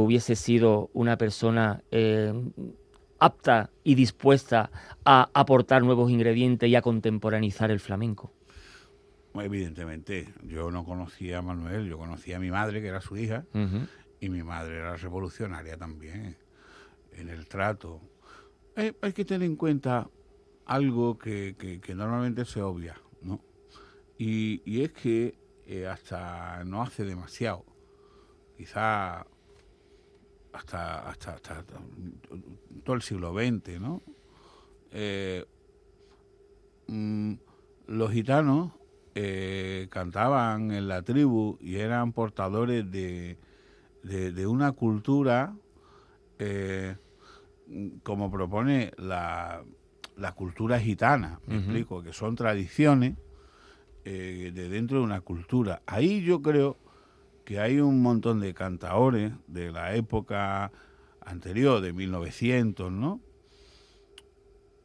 hubiese 0.00 0.36
sido 0.36 0.90
una 0.94 1.18
persona 1.18 1.82
eh, 1.90 2.32
apta 3.18 3.70
y 3.84 3.94
dispuesta 3.94 4.70
a 5.04 5.30
aportar 5.34 5.82
nuevos 5.82 6.10
ingredientes 6.10 6.68
y 6.68 6.74
a 6.74 6.82
contemporanizar 6.82 7.70
el 7.70 7.80
flamenco? 7.80 8.32
Evidentemente, 9.34 10.32
yo 10.42 10.70
no 10.70 10.84
conocía 10.84 11.38
a 11.38 11.42
Manuel, 11.42 11.88
yo 11.88 11.98
conocía 11.98 12.36
a 12.36 12.40
mi 12.40 12.50
madre, 12.50 12.82
que 12.82 12.88
era 12.88 13.00
su 13.00 13.16
hija, 13.16 13.44
y 14.20 14.28
mi 14.28 14.42
madre 14.42 14.78
era 14.78 14.96
revolucionaria 14.96 15.76
también 15.76 16.36
en 17.12 17.28
el 17.28 17.46
trato. 17.46 18.00
Eh, 18.76 18.92
hay 19.00 19.12
que 19.12 19.24
tener 19.24 19.46
en 19.46 19.56
cuenta 19.56 20.08
algo 20.66 21.18
que, 21.18 21.80
normalmente 21.94 22.44
se 22.44 22.60
obvia, 22.60 22.96
¿no? 23.22 23.40
Y, 24.18 24.82
es 24.82 24.92
que 24.92 25.34
eh, 25.66 25.86
hasta 25.86 26.62
no 26.64 26.82
hace 26.82 27.04
demasiado, 27.04 27.64
quizá 28.56 29.26
hasta, 30.52 31.08
hasta, 31.08 31.34
hasta 31.34 31.64
todo 32.84 32.96
el 32.96 33.02
siglo 33.02 33.32
XX, 33.32 33.80
¿no? 33.80 34.02
Eh, 34.90 35.44
mm, 36.88 37.32
los 37.86 38.10
gitanos 38.10 38.72
eh, 39.14 39.88
cantaban 39.90 40.70
en 40.72 40.88
la 40.88 41.02
tribu 41.02 41.58
y 41.60 41.76
eran 41.76 42.12
portadores 42.12 42.90
de, 42.90 43.38
de, 44.02 44.46
una 44.46 44.72
cultura, 44.72 45.54
eh, 46.38 46.96
como 48.02 48.30
propone 48.30 48.92
la, 48.98 49.62
la, 50.16 50.32
cultura 50.32 50.78
gitana, 50.78 51.40
me 51.46 51.58
explico, 51.58 52.02
que 52.02 52.12
son 52.12 52.34
tradiciones 52.34 53.16
de 54.04 54.50
dentro 54.50 54.98
de 54.98 55.04
una 55.04 55.20
cultura. 55.20 55.82
Ahí 55.86 56.22
yo 56.22 56.42
creo 56.42 56.76
que 57.44 57.60
hay 57.60 57.80
un 57.80 58.02
montón 58.02 58.40
de 58.40 58.54
cantaores 58.54 59.32
de 59.46 59.70
la 59.72 59.94
época 59.94 60.72
anterior, 61.20 61.80
de 61.80 61.92
1900, 61.92 62.90
¿no? 62.92 63.20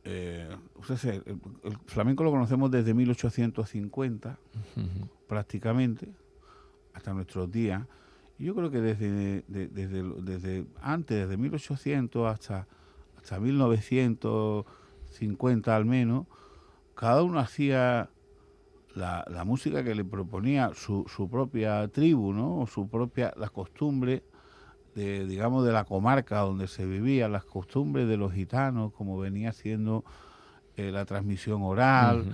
Eh, 0.04 0.48
el, 1.04 1.24
flamenco 1.86 2.24
lo 2.24 2.32
conocemos 2.32 2.72
desde 2.72 2.94
1850, 2.94 4.40
prácticamente, 5.28 6.08
hasta 6.94 7.14
nuestros 7.14 7.52
días. 7.52 7.86
Y 8.40 8.46
yo 8.46 8.56
creo 8.56 8.72
que 8.72 8.80
desde, 8.80 9.44
desde, 9.48 10.04
desde 10.22 10.66
antes, 10.82 11.28
desde 11.28 11.36
1800 11.38 12.28
hasta, 12.28 12.68
hasta 13.18 13.40
1950 13.40 15.76
al 15.76 15.86
menos, 15.86 16.28
cada 16.96 17.22
uno 17.24 17.40
hacía 17.40 18.10
la, 18.98 19.24
la 19.30 19.44
música 19.44 19.84
que 19.84 19.94
le 19.94 20.04
proponía 20.04 20.72
su, 20.74 21.06
su 21.08 21.30
propia 21.30 21.88
tribu, 21.88 22.34
¿no? 22.34 22.62
O 22.62 22.68
su 22.68 22.90
propia, 22.90 23.32
la 23.38 23.50
costumbre 23.50 24.24
de, 24.96 25.28
digamos, 25.28 25.64
de 25.64 25.72
la 25.72 25.86
comarca 25.86 26.40
donde 26.40 26.68
se 26.68 26.86
vivía, 26.86 27.30
las 27.30 27.46
costumbres 27.46 28.08
de 28.08 28.18
los 28.18 28.34
gitanos, 28.34 28.92
como 28.94 29.20
venía 29.20 29.54
siendo 29.54 30.04
eh, 30.76 30.92
la 30.92 31.06
transmisión 31.06 31.62
oral, 31.62 32.26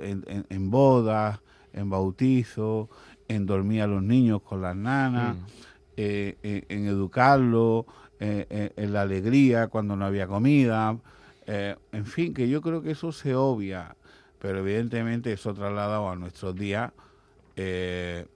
en, 0.00 0.24
en, 0.48 0.70
bodas, 0.70 1.40
en 1.72 1.88
bautizos, 1.88 2.88
en 3.28 3.46
dormir 3.46 3.82
a 3.82 3.86
los 3.86 4.02
niños 4.02 4.42
con 4.42 4.60
las 4.60 4.74
nanas, 4.74 5.36
eh, 5.96 6.64
en, 6.68 6.86
educarlos, 6.86 7.84
eh, 8.18 8.72
en 8.76 8.92
la 8.92 9.02
alegría 9.02 9.68
cuando 9.68 9.94
no 9.94 10.04
había 10.04 10.26
comida, 10.26 10.98
en 11.46 12.04
fin, 12.04 12.34
que 12.34 12.48
yo 12.48 12.60
creo 12.60 12.82
que 12.82 12.90
eso 12.90 13.10
se 13.10 13.34
obvia 13.34 13.96
pero 14.38 14.58
evidentemente 14.58 15.32
eso 15.32 15.54
trasladado 15.54 16.08
a 16.08 16.16
nuestros 16.16 16.54
días 16.54 16.92
eh, 17.56 18.26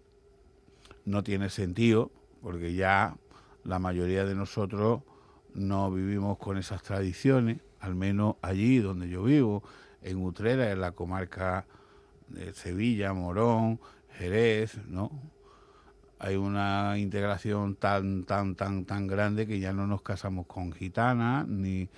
no 1.05 1.23
tiene 1.23 1.49
sentido, 1.49 2.11
porque 2.43 2.75
ya 2.75 3.17
la 3.65 3.79
mayoría 3.79 4.25
de 4.25 4.35
nosotros 4.35 5.03
no 5.55 5.91
vivimos 5.91 6.39
con 6.39 6.59
esas 6.59 6.83
tradiciones, 6.83 7.61
al 7.81 7.95
menos 7.95 8.37
allí 8.43 8.79
donde 8.79 9.09
yo 9.09 9.23
vivo, 9.23 9.63
en 10.03 10.19
Utrera, 10.25 10.73
en 10.73 10.81
la 10.81 10.93
comarca 10.93 11.67
de 12.29 12.53
Sevilla, 12.53 13.13
Morón, 13.13 13.79
Jerez, 14.19 14.79
¿no? 14.89 15.11
Hay 16.19 16.37
una 16.37 16.99
integración 16.99 17.75
tan, 17.75 18.25
tan, 18.25 18.55
tan, 18.55 18.85
tan 18.85 19.07
grande 19.07 19.47
que 19.47 19.59
ya 19.59 19.73
no 19.73 19.87
nos 19.87 20.03
casamos 20.03 20.47
con 20.47 20.73
gitanas, 20.73 21.47
ni 21.49 21.89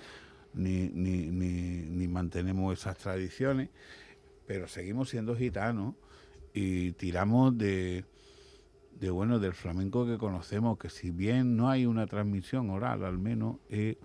ni, 0.55 0.89
ni, 0.89 1.27
ni, 1.27 2.07
mantenemos 2.07 2.79
esas 2.79 2.97
tradiciones, 2.97 3.69
pero 4.47 4.67
seguimos 4.67 5.09
siendo 5.09 5.35
gitanos 5.35 5.95
y 6.53 6.93
tiramos 6.93 7.57
de, 7.57 8.05
de 8.99 9.09
bueno 9.09 9.39
del 9.39 9.53
flamenco 9.53 10.05
que 10.05 10.17
conocemos, 10.17 10.77
que 10.77 10.89
si 10.89 11.11
bien 11.11 11.57
no 11.57 11.69
hay 11.69 11.85
una 11.85 12.07
transmisión 12.07 12.69
oral, 12.69 13.03
al 13.03 13.17
menos 13.17 13.57
es 13.69 13.97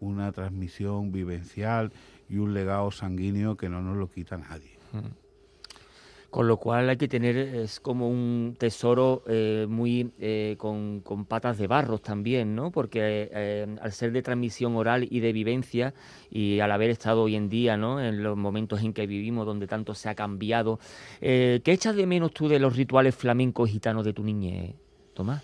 una 0.00 0.32
transmisión 0.32 1.12
vivencial 1.12 1.92
y 2.28 2.38
un 2.38 2.54
legado 2.54 2.90
sanguíneo 2.90 3.56
que 3.56 3.68
no 3.68 3.82
nos 3.82 3.96
lo 3.96 4.10
quita 4.10 4.38
nadie. 4.38 4.78
Mm 4.92 5.19
con 6.30 6.46
lo 6.46 6.58
cual 6.58 6.88
hay 6.88 6.96
que 6.96 7.08
tener, 7.08 7.36
es 7.36 7.80
como 7.80 8.08
un 8.08 8.54
tesoro 8.56 9.24
eh, 9.26 9.66
muy 9.68 10.12
eh, 10.20 10.54
con, 10.58 11.02
patas 11.28 11.58
de 11.58 11.66
barros 11.66 12.02
también, 12.02 12.54
¿no? 12.54 12.70
Porque 12.70 13.28
eh, 13.32 13.76
al 13.80 13.92
ser 13.92 14.12
de 14.12 14.22
transmisión 14.22 14.76
oral 14.76 15.08
y 15.10 15.18
de 15.20 15.32
vivencia, 15.32 15.92
y 16.30 16.60
al 16.60 16.70
haber 16.70 16.90
estado 16.90 17.22
hoy 17.22 17.34
en 17.34 17.48
día, 17.48 17.76
¿no? 17.76 18.00
En 18.00 18.22
los 18.22 18.36
momentos 18.36 18.80
en 18.82 18.92
que 18.92 19.08
vivimos, 19.08 19.44
donde 19.44 19.66
tanto 19.66 19.94
se 19.94 20.08
ha 20.08 20.14
cambiado, 20.14 20.78
¿qué 21.20 21.60
echas 21.64 21.96
de 21.96 22.06
menos 22.06 22.32
tú 22.32 22.48
de 22.48 22.60
los 22.60 22.76
rituales 22.76 23.16
flamencos 23.16 23.68
gitanos 23.68 24.04
de 24.04 24.12
tu 24.12 24.22
niñez, 24.22 24.76
Tomás? 25.14 25.42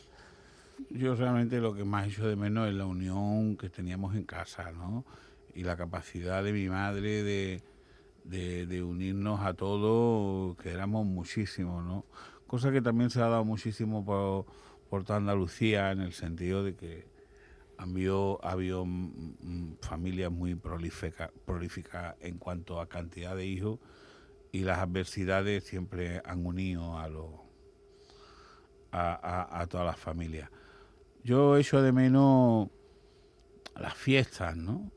Yo 0.90 1.16
realmente 1.16 1.60
lo 1.60 1.74
que 1.74 1.84
más 1.84 2.06
echo 2.06 2.28
de 2.28 2.36
menos 2.36 2.68
es 2.68 2.74
la 2.74 2.86
unión 2.86 3.56
que 3.56 3.68
teníamos 3.68 4.14
en 4.14 4.22
casa, 4.22 4.70
¿no? 4.70 5.04
Y 5.52 5.64
la 5.64 5.76
capacidad 5.76 6.44
de 6.44 6.52
mi 6.52 6.68
madre 6.68 7.24
de 7.24 7.62
de, 8.28 8.82
unirnos 8.82 9.40
a 9.40 9.54
todos, 9.54 10.56
que 10.56 10.70
éramos 10.70 11.06
muchísimos, 11.06 11.84
¿no? 11.84 12.04
Cosa 12.46 12.70
que 12.72 12.80
también 12.80 13.10
se 13.10 13.20
ha 13.20 13.28
dado 13.28 13.44
muchísimo 13.44 14.04
por, 14.04 14.46
por 14.88 15.04
toda 15.04 15.18
Andalucía, 15.18 15.92
en 15.92 16.00
el 16.00 16.12
sentido 16.12 16.62
de 16.62 16.74
que 16.74 17.06
ha 17.78 17.82
habido, 17.82 18.40
ha 18.42 18.52
habido 18.52 18.86
familias 19.80 20.30
muy 20.30 20.54
prolíficas 20.54 21.30
prolífica 21.44 22.16
en 22.20 22.38
cuanto 22.38 22.80
a 22.80 22.88
cantidad 22.88 23.36
de 23.36 23.46
hijos 23.46 23.78
y 24.52 24.60
las 24.60 24.78
adversidades 24.78 25.64
siempre 25.64 26.22
han 26.24 26.46
unido 26.46 26.98
a, 26.98 27.08
los 27.08 27.30
a, 28.92 29.60
a, 29.60 29.66
todas 29.66 29.86
las 29.86 29.98
familias. 29.98 30.50
Yo 31.22 31.56
echo 31.56 31.82
de 31.82 31.92
menos 31.92 32.68
las 33.74 33.94
fiestas, 33.94 34.56
¿no? 34.56 34.90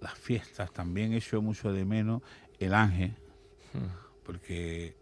Las 0.00 0.14
fiestas 0.14 0.72
también 0.72 1.12
echo 1.14 1.40
mucho 1.40 1.72
de 1.72 1.84
menos 1.84 2.22
el 2.58 2.74
ángel, 2.74 3.14
porque 4.24 4.96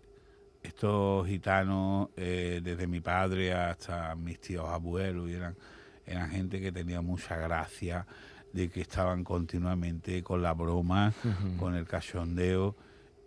estos 0.63 1.27
gitanos, 1.27 2.09
eh, 2.17 2.61
desde 2.63 2.87
mi 2.87 3.01
padre 3.01 3.53
hasta 3.55 4.15
mis 4.15 4.41
tíos 4.41 4.69
abuelos, 4.69 5.31
eran, 5.31 5.57
eran 6.05 6.31
gente 6.31 6.61
que 6.61 6.73
tenía 6.73 7.01
mucha 7.01 7.37
gracia, 7.37 8.07
de 8.53 8.69
que 8.71 8.81
estaban 8.81 9.23
continuamente 9.23 10.23
con 10.23 10.43
la 10.43 10.55
broma, 10.55 11.13
con 11.59 11.75
el 11.75 11.87
cachondeo, 11.87 12.75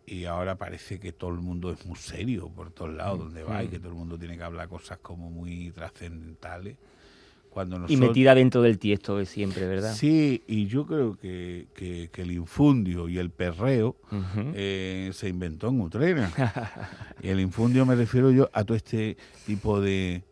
y 0.05 0.25
ahora 0.25 0.55
parece 0.55 0.99
que 0.99 1.11
todo 1.11 1.29
el 1.29 1.39
mundo 1.39 1.71
es 1.71 1.85
muy 1.85 1.97
serio 1.97 2.49
por 2.49 2.71
todos 2.71 2.91
lados 2.91 3.19
donde 3.19 3.43
va 3.43 3.63
y 3.63 3.67
que 3.67 3.77
todo 3.77 3.89
el 3.89 3.95
mundo 3.95 4.17
tiene 4.17 4.37
que 4.37 4.43
hablar 4.43 4.67
cosas 4.67 4.97
como 4.99 5.29
muy 5.29 5.71
trascendentales, 5.71 6.77
cuando 7.49 7.85
y 7.87 7.97
metida 7.97 8.35
dentro 8.35 8.61
del 8.61 8.77
tiesto 8.77 9.17
de 9.17 9.25
siempre, 9.25 9.67
¿verdad? 9.67 9.93
Sí, 9.93 10.43
y 10.47 10.67
yo 10.67 10.85
creo 10.85 11.17
que, 11.17 11.67
el 12.15 12.31
infundio 12.31 13.09
y 13.09 13.17
el 13.17 13.31
perreo 13.31 13.95
eh, 14.53 15.09
se 15.13 15.29
inventó 15.29 15.69
en 15.69 15.81
Utrera. 15.81 16.31
y 17.21 17.29
el 17.29 17.39
infundio 17.39 17.85
me 17.85 17.95
refiero 17.95 18.31
yo 18.31 18.49
a 18.53 18.63
todo 18.63 18.77
este 18.77 19.17
tipo 19.45 19.81
de, 19.81 20.23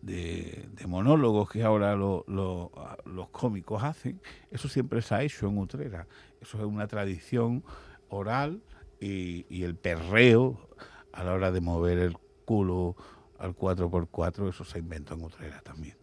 de, 0.00 0.68
monólogos 0.86 1.50
que 1.50 1.62
ahora 1.62 1.94
los 1.96 3.28
cómicos 3.30 3.82
hacen. 3.82 4.20
Eso 4.50 4.68
siempre 4.68 5.02
se 5.02 5.14
ha 5.14 5.22
hecho 5.22 5.48
en 5.48 5.58
Utrera. 5.58 6.06
Eso 6.40 6.58
es 6.58 6.64
una 6.64 6.86
tradición 6.86 7.62
oral 8.08 8.62
y, 9.00 9.46
y 9.48 9.64
el 9.64 9.76
perreo 9.76 10.68
a 11.12 11.24
la 11.24 11.34
hora 11.34 11.52
de 11.52 11.60
mover 11.60 11.98
el 11.98 12.16
culo 12.44 12.96
al 13.38 13.56
4x4, 13.56 14.48
eso 14.48 14.64
se 14.64 14.78
inventó 14.78 15.14
en 15.14 15.24
Utrera 15.24 15.60
también. 15.62 15.96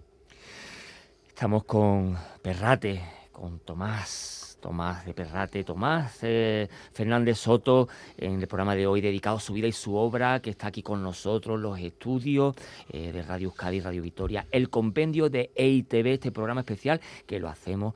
Estamos 1.39 1.63
con 1.63 2.17
Perrate, 2.41 3.01
con 3.31 3.59
Tomás, 3.59 4.57
Tomás 4.59 5.05
de 5.05 5.13
Perrate, 5.13 5.63
Tomás 5.63 6.19
eh, 6.23 6.67
Fernández 6.91 7.37
Soto, 7.37 7.87
en 8.17 8.41
el 8.41 8.47
programa 8.49 8.75
de 8.75 8.85
hoy 8.85 8.99
dedicado 8.99 9.37
a 9.37 9.39
su 9.39 9.53
vida 9.53 9.65
y 9.65 9.71
su 9.71 9.95
obra, 9.95 10.41
que 10.41 10.49
está 10.49 10.67
aquí 10.67 10.83
con 10.83 11.01
nosotros, 11.01 11.57
los 11.57 11.79
estudios 11.79 12.57
eh, 12.89 13.13
de 13.13 13.23
Radio 13.23 13.47
Euskadi, 13.47 13.79
Radio 13.79 14.01
Victoria, 14.01 14.47
el 14.51 14.69
compendio 14.69 15.29
de 15.29 15.49
EITV, 15.55 16.07
este 16.07 16.33
programa 16.33 16.59
especial 16.59 16.99
que 17.25 17.39
lo 17.39 17.47
hacemos 17.47 17.93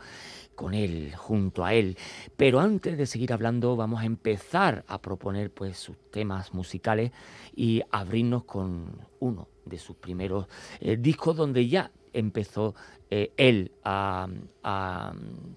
con 0.56 0.74
él, 0.74 1.14
junto 1.14 1.66
a 1.66 1.74
él. 1.74 1.98
Pero 2.38 2.62
antes 2.62 2.98
de 2.98 3.06
seguir 3.06 3.34
hablando, 3.34 3.76
vamos 3.76 4.04
a 4.04 4.06
empezar 4.06 4.86
a 4.88 5.02
proponer 5.02 5.52
pues 5.52 5.78
sus 5.78 5.98
temas 6.12 6.54
musicales 6.54 7.12
y 7.54 7.82
abrirnos 7.92 8.46
con 8.46 9.06
uno 9.20 9.50
de 9.66 9.80
sus 9.80 9.98
primeros 9.98 10.48
eh, 10.80 10.96
discos 10.96 11.36
donde 11.36 11.68
ya 11.68 11.92
empezó 12.14 12.76
eh, 13.10 13.34
él 13.38 13.72
a, 13.84 14.28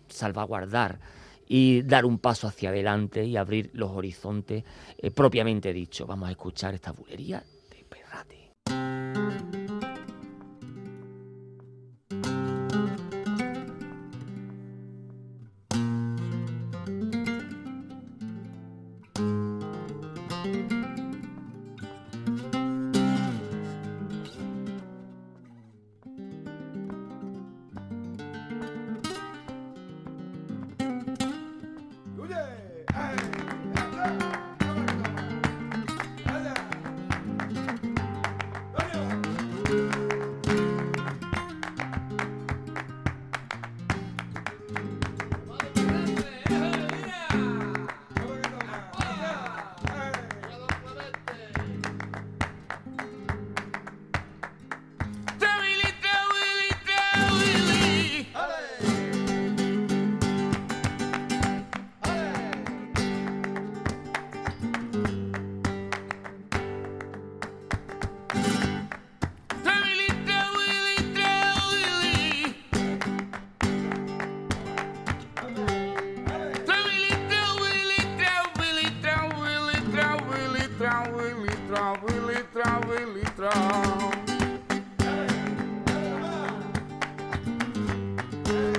salvaguardar 0.09 0.99
y 1.49 1.83
dar 1.83 2.05
un 2.05 2.19
paso 2.19 2.49
hacia 2.49 2.71
adelante 2.71 3.25
y 3.25 3.37
abrir 3.37 3.71
los 3.75 3.91
horizontes 3.91 4.65
eh, 4.99 5.11
propiamente 5.11 5.73
dicho. 5.73 6.07
Vamos 6.07 6.29
a 6.29 6.33
escuchar 6.33 6.75
esta 6.75 6.93
bulería 6.93 7.43
de 7.71 7.85
Perrate. 7.85 9.66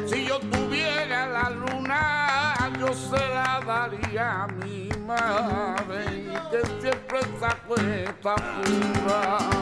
Si 0.08 0.26
yo 0.26 0.40
tuviera 0.40 1.28
la 1.28 1.50
luna, 1.52 2.56
yo 2.80 2.94
se 2.94 3.18
la 3.18 3.62
daría 3.66 4.44
a 4.44 4.48
mi 4.48 4.90
madre, 5.06 6.26
que 6.50 6.66
siempre 6.82 7.20
está 7.20 8.36
pura. 8.36 9.57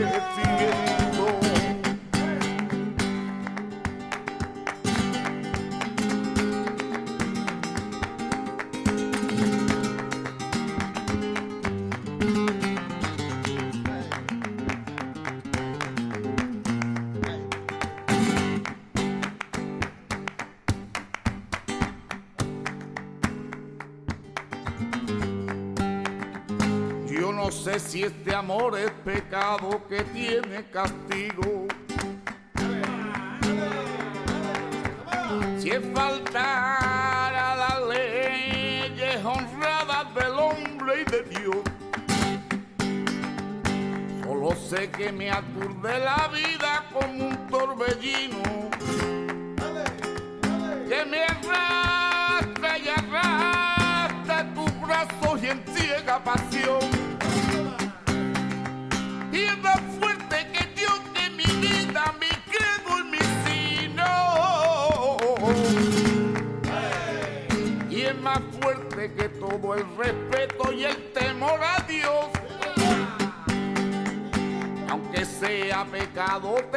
if 0.00 0.38
you 0.38 0.47
si 27.88 28.02
este 28.02 28.34
amor 28.34 28.78
es 28.78 28.90
pecado 29.02 29.80
que 29.88 30.02
tiene 30.04 30.62
castigo. 30.70 31.66
Si 35.58 35.70
es 35.70 35.80
faltar 35.94 37.34
a 37.34 37.56
las 37.56 37.88
leyes 37.88 39.24
honradas 39.24 40.14
del 40.14 40.32
hombre 40.38 41.00
y 41.00 41.10
de 41.10 41.22
Dios. 41.22 41.56
Solo 44.22 44.54
sé 44.54 44.90
que 44.90 45.10
me 45.10 45.30
aturde 45.30 45.98
la 45.98 46.28
vida 46.28 46.84
como 46.92 47.28
un 47.28 47.46
torbellino. 47.46 48.70
Que 50.90 51.04
me 51.06 51.24
arrastra 51.24 52.78
y 52.78 52.88
arrastra 52.88 54.54
tus 54.54 54.80
brazos 54.82 55.42
y 55.42 55.46
en 55.46 55.64
ciega 55.74 56.22
pasión 56.22 56.97
sea 76.28 76.67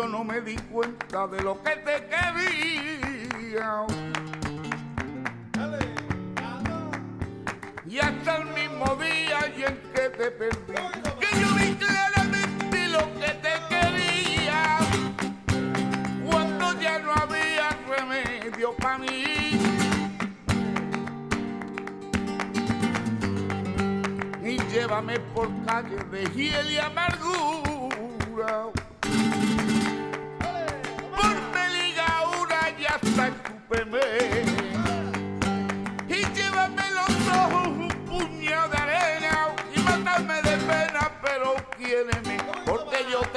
yo 0.00 0.08
no 0.08 0.24
me 0.24 0.40
di 0.40 0.56
cuenta 0.72 1.26
de 1.26 1.42
lo 1.42 1.62
que 1.62 1.76
te 1.76 2.06
quería. 2.06 3.84
Y 7.86 7.98
hasta 7.98 8.36
el 8.38 8.46
mismo 8.46 8.96
día 8.96 9.52
y 9.54 9.62
en 9.64 9.76
que 9.92 10.08
te 10.08 10.30
perdí. 10.30 10.74
Que 11.20 11.40
yo 11.40 11.54
vi 11.54 11.74
claramente 11.74 12.88
lo 12.88 13.00
que 13.20 13.30
te 13.44 13.52
quería. 13.68 14.78
Cuando 16.24 16.80
ya 16.80 16.98
no 17.00 17.12
había 17.12 17.68
remedio 17.86 18.74
para 18.76 18.98
mí. 18.98 19.60
Y 24.42 24.58
llévame 24.72 25.20
por 25.34 25.48
calles 25.66 26.10
de 26.10 26.24
hiel 26.34 26.70
y 26.70 26.78
amargura. 26.78 28.70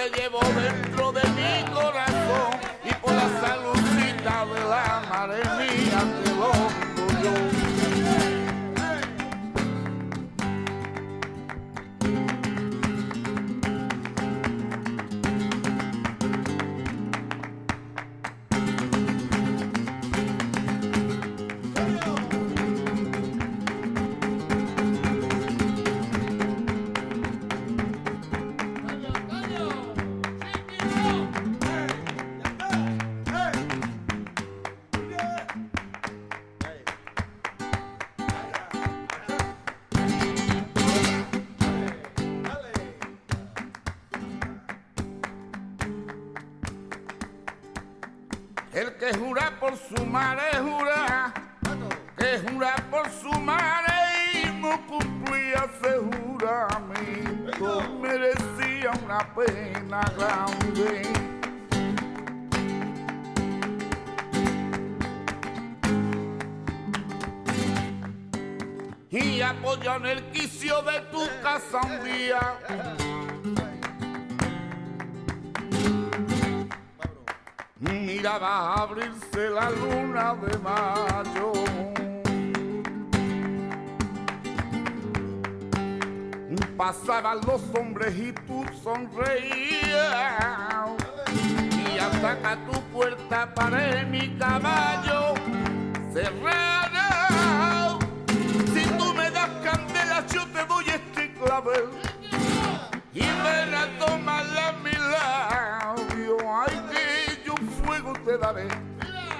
Te 0.10 0.22
llevo 0.22 0.40
dentro 0.40 1.13
El 48.74 48.96
que 48.96 49.16
jura 49.16 49.54
por 49.60 49.78
su 49.78 50.04
madre 50.04 50.58
jura, 50.60 51.32
que 52.18 52.40
jura 52.40 52.76
por 52.90 53.08
su 53.12 53.32
madre 53.40 53.94
y 54.34 54.48
no 54.60 54.82
cumplía 54.88 55.68
ese 55.70 56.00
juramento, 56.00 57.84
merecía 58.02 58.92
una 59.06 59.32
pena 59.36 60.02
grande. 60.18 61.04
Y 69.12 69.42
apoyó 69.42 69.98
en 69.98 70.06
el 70.08 70.32
quicio 70.32 70.82
de 70.82 71.00
tu 71.12 71.24
casa 71.44 71.80
un 71.84 72.04
día. 72.04 73.03
Miraba 78.24 78.76
abrirse 78.76 79.50
la 79.50 79.70
luna 79.70 80.34
de 80.36 80.58
mayo. 80.60 81.52
Pasaban 86.78 87.42
los 87.46 87.62
hombres 87.78 88.16
y 88.18 88.32
tú 88.48 88.66
sonreías. 88.82 90.40
Y 91.34 92.00
hasta 92.00 92.40
que 92.40 92.48
a 92.48 92.56
tu 92.72 92.82
puerta 92.94 93.54
paré 93.54 94.06
mi 94.06 94.38
caballo 94.38 95.34
cerrado. 96.14 98.00
Si 98.74 98.86
tú 98.98 99.14
me 99.14 99.30
das 99.32 99.50
candela, 99.62 100.26
yo 100.28 100.48
te 100.48 100.66
doy 100.66 100.86
este 100.88 101.34
clavel. 101.34 101.90
Y 103.14 103.20
ven 103.20 103.74
a 103.76 103.86
tomarla 104.00 104.70
a 104.70 104.72
mi 104.82 104.94
daré. 108.54 108.68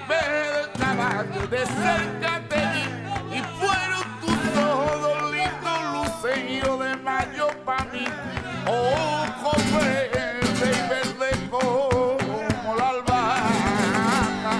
Ve 0.08 0.20
del 0.54 0.70
caballo, 0.78 1.46
de 1.48 1.58
cerca 1.66 2.42
te 2.48 2.56
vi. 2.56 2.84
Y 3.36 3.40
fueron 3.58 4.06
tus 4.20 4.42
ojos 4.62 5.32
lindos, 5.32 5.80
luceño 5.94 6.76
de 6.78 6.96
mayo 6.96 7.48
pa' 7.64 7.84
mí. 7.92 8.04
Ojo 8.66 9.52
verde 9.72 10.40
y 10.60 10.88
verde 10.88 11.30
como 11.50 12.74
la 12.76 12.88
albahaca. 12.90 14.54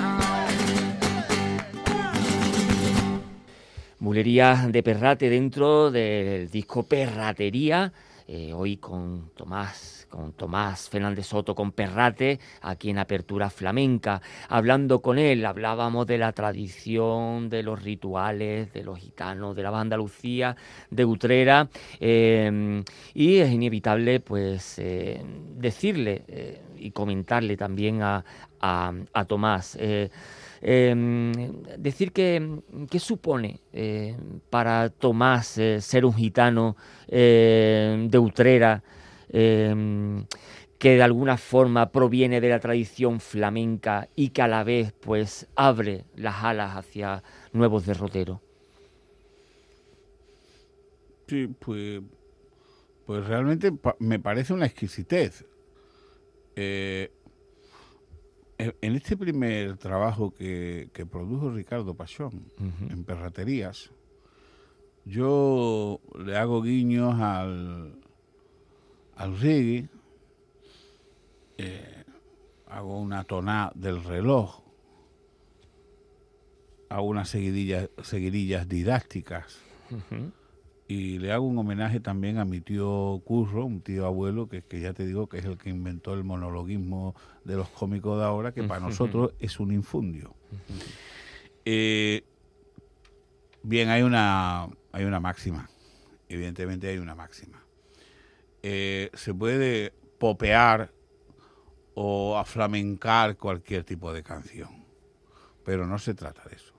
Bulería 3.99 4.67
de 4.69 4.83
Perrate 4.83 5.31
dentro 5.31 5.90
del 5.90 6.51
disco 6.51 6.83
Perratería, 6.83 7.93
eh, 8.29 8.53
hoy 8.53 8.77
con 8.77 9.31
Tomás, 9.35 9.94
con 10.14 10.33
Tomás 10.33 10.88
Fernández 10.88 11.27
Soto, 11.27 11.55
con 11.55 11.72
Perrate, 11.72 12.38
aquí 12.62 12.90
en 12.90 12.98
Apertura 12.98 13.50
Flamenca. 13.50 14.22
Hablando 14.48 15.00
con 15.03 15.18
él, 15.18 15.44
hablábamos 15.44 16.07
de 16.07 16.18
la 16.18 16.33
tradición, 16.33 17.48
de 17.48 17.62
los 17.62 17.83
rituales, 17.83 18.72
de 18.72 18.85
los 18.85 18.98
gitanos, 18.98 19.57
de 19.57 19.62
la 19.62 19.70
banda 19.70 19.96
Lucía, 19.96 20.57
de 20.90 21.05
Utrera, 21.05 21.68
eh, 21.98 22.83
y 23.14 23.37
es 23.38 23.50
inevitable 23.50 24.20
pues 24.20 24.79
eh, 24.79 25.24
decirle 25.57 26.62
y 26.77 26.90
comentarle 26.90 27.57
también 27.57 28.03
a, 28.03 28.24
a 28.61 29.24
Tomás. 29.27 29.77
Em, 30.66 31.31
decir 31.77 32.11
que, 32.12 32.61
qué 32.90 32.98
supone 32.98 33.61
eh, 33.70 34.16
para 34.48 34.88
Tomás 34.88 35.59
eh, 35.59 35.83
ser 35.83 36.07
un 36.07 36.14
gitano 36.14 36.74
eh, 37.07 38.07
de 38.09 38.18
Utrera 38.18 38.83
em, 39.37 40.27
que 40.79 40.94
de 40.94 41.03
alguna 41.03 41.37
forma 41.37 41.90
proviene 41.90 42.40
de 42.40 42.49
la 42.51 42.61
tradición 42.61 43.18
flamenca 43.18 44.09
y 44.14 44.29
que 44.29 44.42
a 44.42 44.49
la 44.49 44.62
vez 44.62 44.92
pues 44.92 45.49
abre 45.57 46.05
las 46.14 46.44
alas 46.44 46.77
hacia 46.77 47.23
nuevos 47.53 47.85
derroteros. 47.85 48.38
Sí, 51.27 51.49
pues, 51.59 52.03
pues 53.07 53.27
realmente 53.27 53.73
me 53.99 54.20
parece 54.20 54.53
una 54.53 54.66
exquisitez. 54.66 55.44
En 58.59 58.94
este 58.94 59.16
primer 59.16 59.77
trabajo 59.79 60.33
que, 60.33 60.88
produjo 61.11 61.51
Ricardo 61.51 61.94
Pachón 61.94 62.47
en 62.88 63.05
Perraterías, 63.05 63.90
yo 65.05 66.01
le 66.18 66.37
hago 66.37 66.62
guiños 66.62 67.20
al, 67.20 68.04
al 69.16 69.38
reggae, 69.38 69.88
eh, 71.59 72.05
hago 72.66 72.98
una 72.98 73.24
tonada 73.24 73.72
del 73.74 74.03
reloj, 74.03 74.61
hago 76.88 77.07
unas 77.07 77.29
seguidillas, 77.29 77.90
seguidillas 78.03 78.68
didácticas 78.68 79.59
y 80.87 81.18
le 81.18 81.33
hago 81.33 81.46
un 81.46 81.57
homenaje 81.59 82.00
también 82.00 82.38
a 82.38 82.44
mi 82.44 82.61
tío 82.61 83.20
Curro, 83.24 83.64
un 83.64 83.81
tío 83.81 84.07
abuelo, 84.07 84.48
que, 84.48 84.62
que 84.62 84.81
ya 84.81 84.92
te 84.92 85.07
digo 85.07 85.29
que 85.29 85.38
es 85.38 85.44
el 85.44 85.57
que 85.57 85.70
inventó 85.70 86.14
el 86.14 86.24
monologuismo 86.24 87.14
de 87.44 87.57
los 87.57 87.68
cómicos 87.70 88.18
de 88.18 88.24
ahora, 88.24 88.53
que 88.53 88.64
para 88.64 88.81
nosotros 88.81 89.33
es 89.38 89.59
un 89.61 89.72
infundio. 89.72 90.35
Eh, 91.64 92.24
bien, 93.62 93.88
hay 93.88 94.03
una, 94.03 94.68
hay 94.92 95.05
una 95.05 95.20
máxima, 95.20 95.70
evidentemente 96.29 96.88
hay 96.88 96.98
una 96.98 97.14
máxima. 97.14 97.63
Eh, 98.66 99.11
se 99.12 99.35
puede 99.35 99.92
popear 100.18 100.90
o 101.92 102.38
aflamencar 102.38 103.37
cualquier 103.37 103.85
tipo 103.85 104.11
de 104.11 104.22
canción, 104.22 104.87
pero 105.66 105.87
no 105.87 105.98
se 105.98 106.14
trata 106.14 106.48
de 106.48 106.57
eso. 106.57 106.72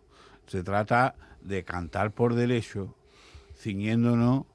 Se 0.48 0.64
trata 0.64 1.14
de 1.42 1.64
cantar 1.64 2.12
por 2.12 2.34
derecho 2.34 2.96
ciñéndonos 3.56 4.46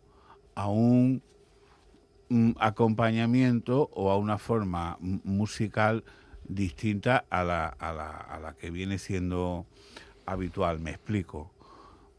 a 0.56 0.66
un, 0.66 1.22
acompañamiento 2.58 3.88
o 3.92 4.10
a 4.10 4.18
una 4.18 4.36
forma 4.36 4.98
musical 4.98 6.02
distinta 6.48 7.26
a 7.30 7.44
la, 7.44 7.68
a, 7.68 7.92
la, 7.92 8.10
a 8.10 8.40
la 8.40 8.54
que 8.54 8.72
viene 8.72 8.98
siendo 8.98 9.66
habitual. 10.26 10.80
Me 10.80 10.90
explico. 10.90 11.52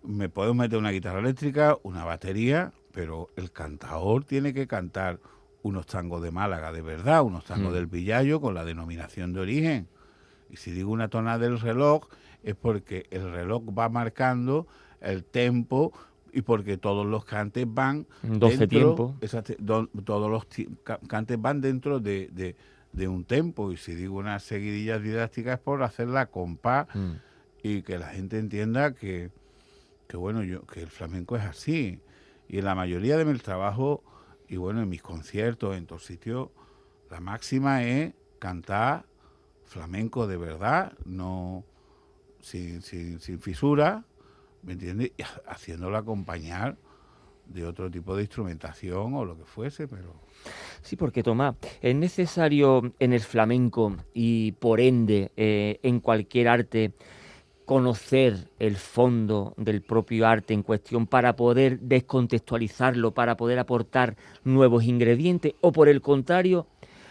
Me 0.03 0.29
puedo 0.29 0.53
meter 0.53 0.79
una 0.79 0.91
guitarra 0.91 1.19
eléctrica, 1.19 1.77
una 1.83 2.05
batería, 2.05 2.71
pero 2.91 3.29
el 3.35 3.51
cantador 3.51 4.23
tiene 4.23 4.53
que 4.53 4.67
cantar 4.67 5.19
unos 5.63 5.85
tangos 5.85 6.21
de 6.21 6.31
Málaga 6.31 6.71
de 6.71 6.81
verdad, 6.81 7.23
unos 7.23 7.45
tangos 7.45 7.71
mm. 7.71 7.75
del 7.75 7.85
Villayo 7.87 8.41
con 8.41 8.53
la 8.53 8.65
denominación 8.65 9.33
de 9.33 9.39
origen. 9.39 9.87
Y 10.49 10.57
si 10.57 10.71
digo 10.71 10.91
una 10.91 11.07
tona 11.07 11.37
del 11.37 11.59
reloj, 11.59 12.07
es 12.43 12.55
porque 12.55 13.07
el 13.11 13.31
reloj 13.31 13.63
va 13.77 13.89
marcando 13.89 14.67
el 14.99 15.23
tempo 15.23 15.93
y 16.33 16.41
porque 16.41 16.77
todos 16.77 17.05
los 17.05 17.25
cantes 17.25 17.65
van 17.67 18.07
12 18.23 18.67
dentro, 18.67 19.15
todos 20.03 20.31
los 20.31 20.47
cantes 21.07 21.41
van 21.41 21.61
dentro 21.61 21.99
de, 21.99 22.55
un 23.07 23.25
tempo 23.25 23.71
y 23.71 23.77
si 23.77 23.95
digo 23.95 24.17
unas 24.17 24.43
seguidillas 24.43 25.01
didácticas 25.01 25.55
es 25.55 25.59
por 25.59 25.83
hacerla 25.83 26.27
compás 26.27 26.87
mm. 26.93 27.11
y 27.63 27.81
que 27.81 27.99
la 27.99 28.07
gente 28.07 28.39
entienda 28.39 28.93
que, 28.93 29.29
que 30.07 30.17
bueno 30.17 30.43
yo 30.43 30.65
que 30.65 30.81
el 30.81 30.89
flamenco 30.89 31.35
es 31.35 31.43
así 31.43 31.99
y 32.51 32.59
en 32.59 32.65
la 32.65 32.75
mayoría 32.75 33.17
de 33.17 33.23
mis 33.25 33.41
trabajos 33.41 34.01
y 34.47 34.57
bueno 34.57 34.83
en 34.83 34.89
mis 34.89 35.01
conciertos 35.01 35.75
en 35.75 35.87
todos 35.87 36.05
sitios 36.05 36.49
la 37.09 37.19
máxima 37.21 37.83
es 37.83 38.13
cantar 38.37 39.05
flamenco 39.63 40.27
de 40.27 40.37
verdad 40.37 40.93
no 41.05 41.63
sin, 42.41 42.81
sin, 42.81 43.19
sin 43.21 43.39
fisura 43.39 44.03
¿me 44.63 44.73
entiendes? 44.73 45.11
Haciéndolo 45.47 45.97
acompañar 45.97 46.77
de 47.45 47.65
otro 47.65 47.89
tipo 47.89 48.15
de 48.15 48.23
instrumentación 48.23 49.13
o 49.13 49.25
lo 49.25 49.37
que 49.37 49.43
fuese, 49.43 49.87
pero... 49.87 50.13
Sí, 50.81 50.95
porque 50.95 51.23
Tomás, 51.23 51.55
es 51.81 51.95
necesario 51.95 52.93
en 52.99 53.13
el 53.13 53.21
flamenco 53.21 53.95
y 54.13 54.53
por 54.53 54.79
ende 54.79 55.31
eh, 55.35 55.79
en 55.83 55.99
cualquier 55.99 56.47
arte 56.47 56.93
conocer 57.71 58.49
el 58.59 58.75
fondo 58.75 59.53
del 59.55 59.81
propio 59.81 60.27
arte 60.27 60.53
en 60.53 60.61
cuestión 60.61 61.07
para 61.07 61.37
poder 61.37 61.79
descontextualizarlo, 61.79 63.13
para 63.13 63.37
poder 63.37 63.59
aportar 63.59 64.17
nuevos 64.43 64.83
ingredientes, 64.83 65.53
o 65.61 65.71
por 65.71 65.87
el 65.87 66.01
contrario, 66.01 66.67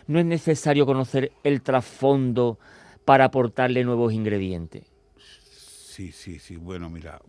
no 0.07 0.19
es 0.19 0.27
necesario 0.27 0.85
conocer 0.85 1.33
el 1.45 1.63
trasfondo 1.63 2.59
para 3.07 3.25
aportarle 3.25 3.85
nuevos 3.85 4.13
ingredientes. 4.13 4.85
Sí, 5.17 6.13
sí, 6.13 6.39
sí. 6.39 6.57
Bueno, 6.57 6.91
mira, 6.91 7.23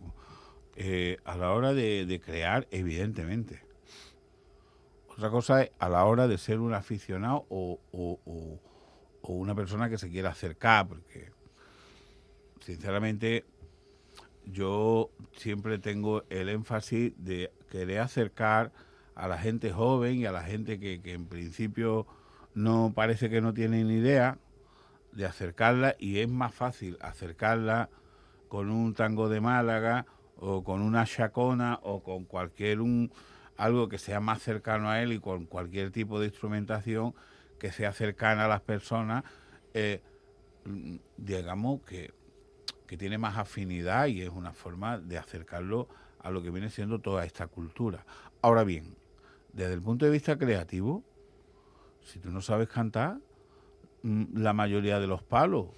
eh, 0.76 1.16
a 1.24 1.34
la 1.38 1.52
hora 1.52 1.72
de, 1.72 2.20
crear, 2.22 2.68
evidentemente. 2.70 3.62
Otra 5.08 5.30
cosa 5.30 5.62
es 5.62 5.70
a 5.78 5.88
la 5.88 6.04
hora 6.04 6.28
de 6.28 6.36
ser 6.36 6.60
un 6.60 6.74
aficionado 6.74 7.46
o, 7.48 7.80
una 9.22 9.54
persona 9.54 9.88
que 9.88 9.96
se 9.96 10.10
quiera 10.10 10.28
acercar, 10.28 10.86
porque 10.86 11.30
sinceramente 12.64 13.44
yo 14.44 15.10
siempre 15.32 15.78
tengo 15.78 16.24
el 16.30 16.48
énfasis 16.48 17.12
de 17.16 17.52
querer 17.70 18.00
acercar 18.00 18.72
a 19.14 19.28
la 19.28 19.38
gente 19.38 19.72
joven 19.72 20.16
y 20.16 20.26
a 20.26 20.32
la 20.32 20.42
gente 20.42 20.80
que, 20.80 21.00
que 21.00 21.12
en 21.12 21.26
principio 21.26 22.06
no 22.54 22.92
parece 22.94 23.30
que 23.30 23.40
no 23.40 23.54
tiene 23.54 23.84
ni 23.84 23.94
idea 23.94 24.38
de 25.12 25.26
acercarla 25.26 25.94
y 25.98 26.18
es 26.18 26.28
más 26.28 26.54
fácil 26.54 26.98
acercarla 27.00 27.90
con 28.48 28.70
un 28.70 28.94
tango 28.94 29.28
de 29.28 29.40
Málaga 29.40 30.06
o 30.36 30.64
con 30.64 30.82
una 30.82 31.04
chacona 31.04 31.78
o 31.82 32.02
con 32.02 32.24
cualquier 32.24 32.80
un 32.80 33.12
algo 33.56 33.88
que 33.88 33.98
sea 33.98 34.20
más 34.20 34.42
cercano 34.42 34.90
a 34.90 35.02
él 35.02 35.12
y 35.12 35.20
con 35.20 35.46
cualquier 35.46 35.90
tipo 35.90 36.18
de 36.18 36.26
instrumentación 36.26 37.14
que 37.58 37.70
sea 37.70 37.92
cercana 37.92 38.46
a 38.46 38.48
las 38.48 38.60
personas, 38.60 39.24
eh, 39.72 40.02
digamos 41.16 41.82
que, 41.82 42.12
que 42.86 42.96
tiene 42.96 43.18
más 43.18 43.36
afinidad 43.36 44.06
y 44.06 44.22
es 44.22 44.30
una 44.30 44.52
forma 44.52 44.98
de 44.98 45.18
acercarlo 45.18 45.88
a 46.20 46.30
lo 46.30 46.42
que 46.42 46.50
viene 46.50 46.70
siendo 46.70 47.00
toda 47.00 47.24
esta 47.24 47.46
cultura. 47.46 48.04
Ahora 48.40 48.64
bien, 48.64 48.94
desde 49.52 49.74
el 49.74 49.82
punto 49.82 50.04
de 50.04 50.10
vista 50.10 50.38
creativo, 50.38 51.02
si 52.00 52.18
tú 52.18 52.30
no 52.30 52.40
sabes 52.40 52.68
cantar, 52.68 53.18
mm, 54.02 54.38
la 54.38 54.52
mayoría 54.52 54.98
de 54.98 55.06
los 55.06 55.22
palos 55.22 55.68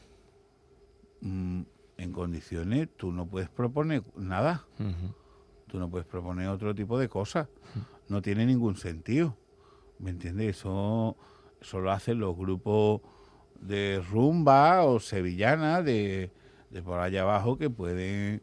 mm, 1.20 1.62
en 1.96 2.12
condiciones 2.12 2.88
tú 2.96 3.12
no 3.12 3.26
puedes 3.26 3.48
proponer 3.48 4.02
nada. 4.16 4.64
Tú 5.68 5.78
no 5.78 5.90
puedes 5.90 6.06
proponer 6.06 6.48
otro 6.48 6.74
tipo 6.74 6.98
de 6.98 7.08
cosas. 7.08 7.48
No 8.08 8.22
tiene 8.22 8.46
ningún 8.46 8.76
sentido. 8.76 9.36
¿Me 9.98 10.10
entiendes? 10.10 10.58
Eso, 10.58 11.16
eso 11.60 11.80
lo 11.80 11.90
hacen 11.90 12.18
los 12.18 12.36
grupos 12.36 13.00
de 13.60 14.04
rumba 14.10 14.84
o 14.84 15.00
sevillana 15.00 15.82
de, 15.82 16.30
por 16.82 17.00
allá 17.00 17.22
abajo 17.22 17.58
que 17.58 17.70
pueden 17.70 18.42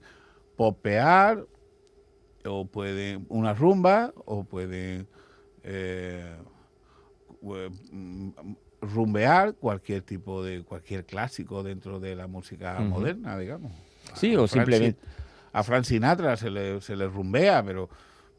popear 0.55 1.45
o 2.45 2.65
pueden 2.65 3.25
una 3.29 3.53
rumba 3.53 4.13
o 4.25 4.43
pueden 4.43 5.07
eh, 5.63 6.35
rumbear 8.81 9.55
cualquier 9.55 10.01
tipo 10.01 10.43
de 10.43 10.63
cualquier 10.63 11.05
clásico 11.05 11.63
dentro 11.63 11.99
de 11.99 12.15
la 12.15 12.27
música 12.27 12.79
moderna, 12.79 13.37
digamos. 13.37 13.71
Sí, 14.13 14.35
o 14.35 14.47
simplemente 14.47 14.99
a 15.53 15.63
Frank 15.63 15.83
Sinatra 15.83 16.37
se 16.37 16.49
le, 16.49 16.81
se 16.81 16.95
le 16.95 17.07
rumbea, 17.07 17.63
pero 17.63 17.89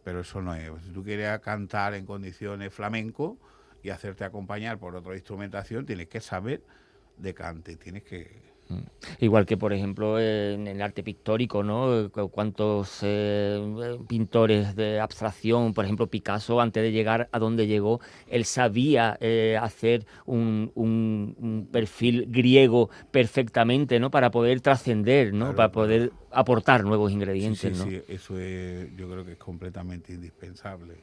pero 0.04 0.20
eso 0.20 0.42
no 0.42 0.54
es. 0.54 0.70
Si 0.84 0.90
tú 0.90 1.04
quieres 1.04 1.38
cantar 1.40 1.94
en 1.94 2.06
condiciones 2.06 2.72
flamenco 2.72 3.38
y 3.82 3.90
hacerte 3.90 4.24
acompañar 4.24 4.78
por 4.78 4.96
otra 4.96 5.14
instrumentación, 5.14 5.86
tienes 5.86 6.08
que 6.08 6.20
saber 6.20 6.62
de 7.16 7.34
cante, 7.34 7.76
tienes 7.76 8.02
que 8.02 8.51
Igual 9.20 9.46
que, 9.46 9.56
por 9.56 9.72
ejemplo, 9.72 10.18
en 10.18 10.66
el 10.66 10.80
arte 10.82 11.02
pictórico, 11.02 11.62
¿no? 11.62 12.10
Cuántos 12.30 13.00
eh, 13.02 13.98
pintores 14.08 14.74
de 14.74 15.00
abstracción, 15.00 15.74
por 15.74 15.84
ejemplo, 15.84 16.06
Picasso, 16.06 16.60
antes 16.60 16.82
de 16.82 16.92
llegar 16.92 17.28
a 17.32 17.38
donde 17.38 17.66
llegó, 17.66 18.00
él 18.28 18.44
sabía 18.44 19.16
eh, 19.20 19.58
hacer 19.60 20.06
un, 20.24 21.68
perfil 21.70 22.26
griego 22.28 22.90
perfectamente, 23.10 24.00
¿no? 24.00 24.10
Para 24.10 24.30
poder 24.30 24.60
trascender, 24.60 25.32
¿no? 25.32 25.54
Para 25.54 25.70
poder 25.70 26.12
aportar 26.30 26.84
nuevos 26.84 27.12
ingredientes, 27.12 27.76
sí, 27.76 27.84
sí, 27.84 27.90
Sí, 27.90 28.02
eso 28.08 28.38
es, 28.38 28.88
yo 28.96 29.08
creo 29.08 29.24
que 29.24 29.32
es 29.32 29.38
completamente 29.38 30.12
indispensable. 30.12 30.94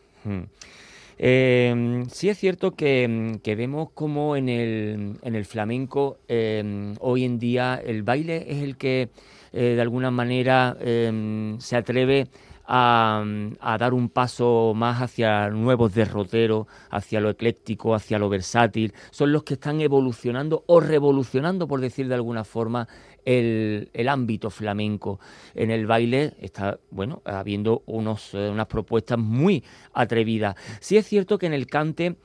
Eh, 1.22 2.06
sí 2.10 2.30
es 2.30 2.38
cierto 2.38 2.72
que, 2.72 3.40
vemos 3.44 3.90
como 3.94 4.38
en 4.38 4.48
el, 4.48 5.18
en 5.22 5.36
el 5.36 5.44
flamenco 5.44 6.18
em, 6.30 6.96
hoy 7.02 7.26
en 7.26 7.40
día 7.40 7.76
el 7.76 8.04
baile 8.04 8.46
es 8.48 8.64
el 8.64 8.78
que 8.78 9.10
eh, 9.52 9.74
de 9.76 9.82
alguna 9.82 10.12
manera 10.12 10.78
em, 10.80 11.60
se 11.60 11.76
atreve 11.76 12.30
a, 12.66 13.26
a, 13.60 13.78
dar 13.78 13.94
un 13.94 14.08
paso 14.08 14.74
más 14.74 15.02
hacia 15.02 15.50
nuevos 15.50 15.94
derroteros, 15.94 16.68
hacia 16.90 17.20
lo 17.20 17.32
ecléctico, 17.32 17.96
hacia 17.96 18.20
lo 18.20 18.30
versátil. 18.30 18.94
Son 19.12 19.34
los 19.34 19.44
que 19.44 19.56
están 19.56 19.82
evolucionando 19.82 20.64
o 20.68 20.80
revolucionando, 20.80 21.68
por 21.68 21.82
decir 21.82 22.08
de 22.08 22.16
alguna 22.16 22.44
forma, 22.46 22.88
el, 23.26 24.08
ámbito 24.08 24.50
flamenco. 24.50 25.20
En 25.56 25.72
el 25.72 25.86
baile 25.86 26.34
está, 26.40 26.80
bueno, 26.90 27.22
habiendo 27.26 27.84
unos, 27.86 28.34
eh, 28.34 28.50
unas 28.50 28.68
propuestas 28.68 29.18
muy 29.18 29.64
atrevidas. 29.94 30.56
Sí 30.80 30.98
es 30.98 31.06
cierto 31.08 31.38
que 31.38 31.46
en 31.46 31.54
el 31.54 31.68
cante 31.68 32.16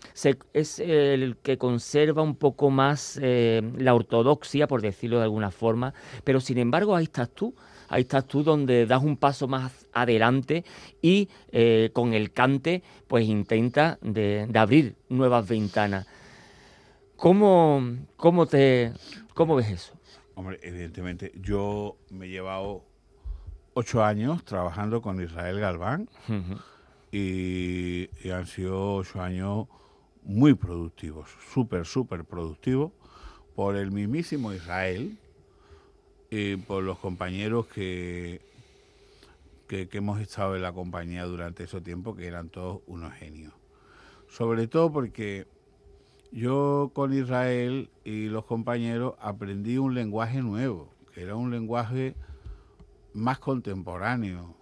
es 0.52 0.78
el 0.78 1.36
que 1.42 1.58
conserva 1.58 2.22
un 2.22 2.36
poco 2.36 2.70
más 2.70 3.18
eh, 3.22 3.62
la 3.78 3.94
ortodoxia, 3.94 4.66
por 4.66 4.82
decirlo 4.82 5.18
de 5.18 5.24
alguna 5.24 5.50
forma, 5.50 5.94
pero 6.24 6.40
sin 6.40 6.58
embargo 6.58 6.96
ahí 6.96 7.04
estás 7.04 7.30
tú 7.30 7.54
ahí 7.88 8.02
estás 8.02 8.26
tú 8.26 8.42
donde 8.42 8.86
das 8.86 9.02
un 9.02 9.16
paso 9.16 9.48
más 9.48 9.86
adelante 9.92 10.64
y 11.00 11.28
eh, 11.52 11.90
con 11.92 12.14
el 12.14 12.32
cante 12.32 12.82
pues 13.06 13.26
intenta 13.26 13.98
de, 14.02 14.48
abrir 14.54 14.96
nuevas 15.08 15.46
ventanas. 15.46 16.06
¿Cómo, 17.16 17.82
cómo, 18.16 18.46
te, 18.46 18.92
¿Cómo 19.34 19.54
ves 19.54 19.70
eso? 19.70 19.92
Hombre, 20.34 20.58
evidentemente, 20.62 21.32
yo 21.36 21.96
me 22.10 22.26
he 22.26 22.28
llevado 22.28 22.84
ocho 23.74 24.04
años 24.04 24.44
trabajando 24.44 25.00
con 25.00 25.22
Israel 25.22 25.60
Galván 25.60 26.08
y, 27.12 28.08
han 28.30 28.46
sido 28.46 28.96
ocho 28.96 29.22
años 29.22 29.68
muy 30.22 30.54
productivos, 30.54 31.30
súper, 31.52 31.86
súper 31.86 32.24
productivos, 32.24 32.92
por 33.54 33.76
el 33.76 33.92
mismísimo 33.92 34.52
Israel 34.52 35.16
y 36.30 36.56
por 36.56 36.82
los 36.82 36.98
compañeros 36.98 37.66
que, 37.66 38.40
que, 39.68 39.88
que 39.88 39.98
hemos 39.98 40.20
estado 40.20 40.56
en 40.56 40.62
la 40.62 40.72
compañía 40.72 41.24
durante 41.24 41.64
ese 41.64 41.80
tiempo, 41.80 42.16
que 42.16 42.26
eran 42.26 42.48
todos 42.48 42.80
unos 42.86 43.12
genios. 43.12 43.52
Sobre 44.28 44.66
todo 44.66 44.92
porque 44.92 45.46
yo 46.34 46.90
con 46.92 47.12
Israel 47.12 47.90
y 48.04 48.26
los 48.26 48.44
compañeros 48.44 49.14
aprendí 49.20 49.78
un 49.78 49.94
lenguaje 49.94 50.42
nuevo, 50.42 50.92
que 51.14 51.22
era 51.22 51.36
un 51.36 51.52
lenguaje 51.52 52.16
más 53.12 53.38
contemporáneo, 53.38 54.56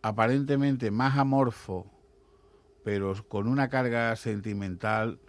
aparentemente 0.00 0.90
más 0.90 1.18
amorfo, 1.18 1.86
pero 2.82 3.14
con 3.28 3.46
una 3.46 3.68
carga 3.68 4.16
sentimental 4.16 5.20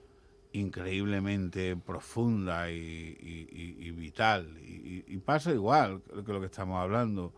increíblemente 0.54 1.76
profunda 1.76 2.72
y, 2.72 3.92
vital. 3.98 4.58
Y, 4.64 5.18
pasa 5.18 5.52
igual 5.52 6.02
que 6.26 6.32
lo 6.32 6.40
que 6.40 6.46
estamos 6.46 6.82
hablando 6.82 7.34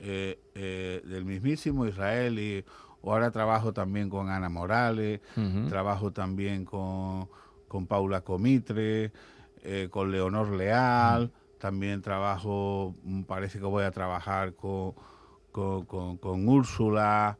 eh, 0.00 0.40
eh, 0.56 1.00
del 1.04 1.24
mismísimo 1.24 1.86
Israel 1.86 2.40
y 2.40 2.64
ahora 3.08 3.30
trabajo 3.30 3.72
también 3.72 4.10
con 4.10 4.28
Ana 4.28 4.48
Morales, 4.48 5.20
trabajo 5.68 6.12
también 6.12 6.64
con, 6.64 7.28
Paula 7.88 8.20
Comitre, 8.22 9.12
eh, 9.62 9.88
con 9.90 10.10
Leonor 10.10 10.50
Leal, 10.50 11.32
también 11.58 12.02
trabajo, 12.02 12.94
mm, 13.02 13.22
parece 13.22 13.58
que 13.58 13.64
voy 13.64 13.84
a 13.84 13.90
trabajar 13.90 14.54
con, 14.54 14.94
con, 15.52 16.48
Úrsula, 16.48 17.38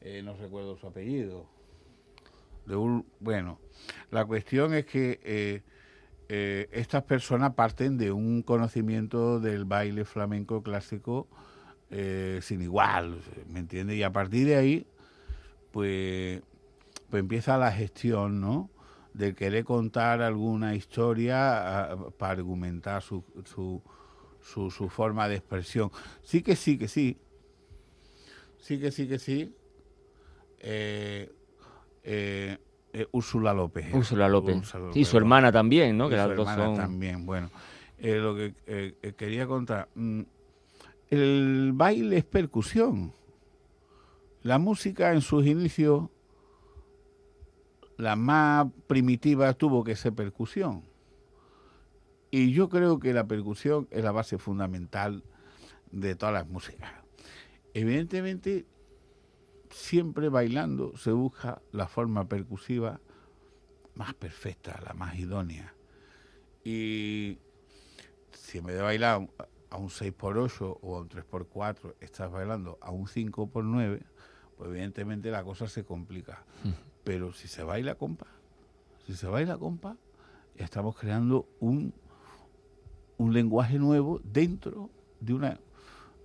eh, 0.00 0.22
no 0.22 0.34
recuerdo 0.36 0.76
su 0.76 0.86
apellido. 0.86 1.46
De 2.66 2.76
bueno, 3.20 3.58
la 4.10 4.26
cuestión 4.26 4.74
es 4.74 4.84
que 4.84 5.20
eh, 5.24 6.68
estas 6.70 7.02
personas 7.04 7.54
parten 7.54 7.96
de 7.96 8.12
un 8.12 8.42
conocimiento 8.42 9.40
del 9.40 9.64
baile 9.64 10.04
flamenco 10.04 10.62
clásico 10.62 11.28
sin 12.42 12.60
igual, 12.60 13.22
¿me 13.48 13.60
entiendes? 13.60 13.96
Y 13.96 14.02
a 14.02 14.12
partir 14.12 14.46
de 14.46 14.56
ahí 14.56 14.86
pues, 15.78 16.42
pues 17.08 17.20
empieza 17.20 17.56
la 17.56 17.70
gestión, 17.70 18.40
¿no? 18.40 18.68
De 19.14 19.32
querer 19.36 19.62
contar 19.64 20.22
alguna 20.22 20.74
historia 20.74 21.92
ah, 21.92 21.96
para 22.18 22.32
argumentar 22.32 23.00
su, 23.00 23.22
su, 23.44 23.80
su, 24.40 24.88
forma 24.88 25.28
de 25.28 25.36
expresión. 25.36 25.92
Sí 26.24 26.42
que 26.42 26.56
sí, 26.56 26.78
que 26.78 26.88
sí. 26.88 27.16
Sí 28.58 28.80
que 28.80 28.90
sí, 28.90 29.06
que 29.06 29.20
sí. 29.20 29.54
Eh, 30.58 31.32
eh, 32.02 32.58
eh 32.92 33.06
Úrsula 33.12 33.54
López. 33.54 33.94
Úrsula 33.94 34.28
López. 34.28 34.56
y 34.94 35.04
su 35.04 35.16
hermana 35.16 35.52
también, 35.52 35.96
¿no? 35.96 36.08
que 36.08 36.16
su 36.16 36.22
hermana 36.32 36.74
también, 36.74 37.24
bueno. 37.24 37.52
Eh, 37.98 38.16
lo 38.16 38.34
que 38.34 39.14
quería 39.16 39.46
contar. 39.46 39.88
Mm, 39.94 40.22
el 41.10 41.70
baile 41.72 42.16
es 42.16 42.24
percusión. 42.24 43.12
La 44.48 44.58
música 44.58 45.12
en 45.12 45.20
sus 45.20 45.44
inicios, 45.44 46.08
la 47.98 48.16
más 48.16 48.66
primitiva 48.86 49.52
tuvo 49.52 49.84
que 49.84 49.94
ser 49.94 50.14
percusión. 50.14 50.84
Y 52.30 52.52
yo 52.52 52.70
creo 52.70 52.98
que 52.98 53.12
la 53.12 53.26
percusión 53.26 53.88
es 53.90 54.02
la 54.02 54.10
base 54.10 54.38
fundamental 54.38 55.22
de 55.92 56.14
todas 56.14 56.32
las 56.32 56.48
músicas. 56.48 56.90
Evidentemente, 57.74 58.64
siempre 59.68 60.30
bailando 60.30 60.96
se 60.96 61.12
busca 61.12 61.60
la 61.70 61.86
forma 61.86 62.26
percusiva 62.26 63.02
más 63.96 64.14
perfecta, 64.14 64.80
la 64.82 64.94
más 64.94 65.18
idónea. 65.18 65.74
Y 66.64 67.36
si 68.32 68.62
me 68.62 68.72
de 68.72 68.80
bailar 68.80 69.28
a 69.68 69.76
un 69.76 69.90
6x8 69.90 70.78
o 70.80 70.96
a 70.96 71.00
un 71.00 71.08
3x4, 71.10 71.96
estás 72.00 72.30
bailando 72.30 72.78
a 72.80 72.90
un 72.90 73.06
5x9, 73.06 74.00
pues 74.58 74.70
evidentemente 74.70 75.30
la 75.30 75.44
cosa 75.44 75.68
se 75.68 75.84
complica. 75.84 76.42
Pero 77.04 77.32
si 77.32 77.46
se 77.48 77.62
baila 77.62 77.94
compa, 77.94 78.26
si 79.06 79.14
se 79.14 79.28
baila 79.28 79.56
compa, 79.56 79.96
estamos 80.56 80.96
creando 80.96 81.48
un, 81.60 81.94
un 83.16 83.32
lenguaje 83.32 83.78
nuevo 83.78 84.20
dentro 84.24 84.90
de 85.20 85.32
una 85.32 85.60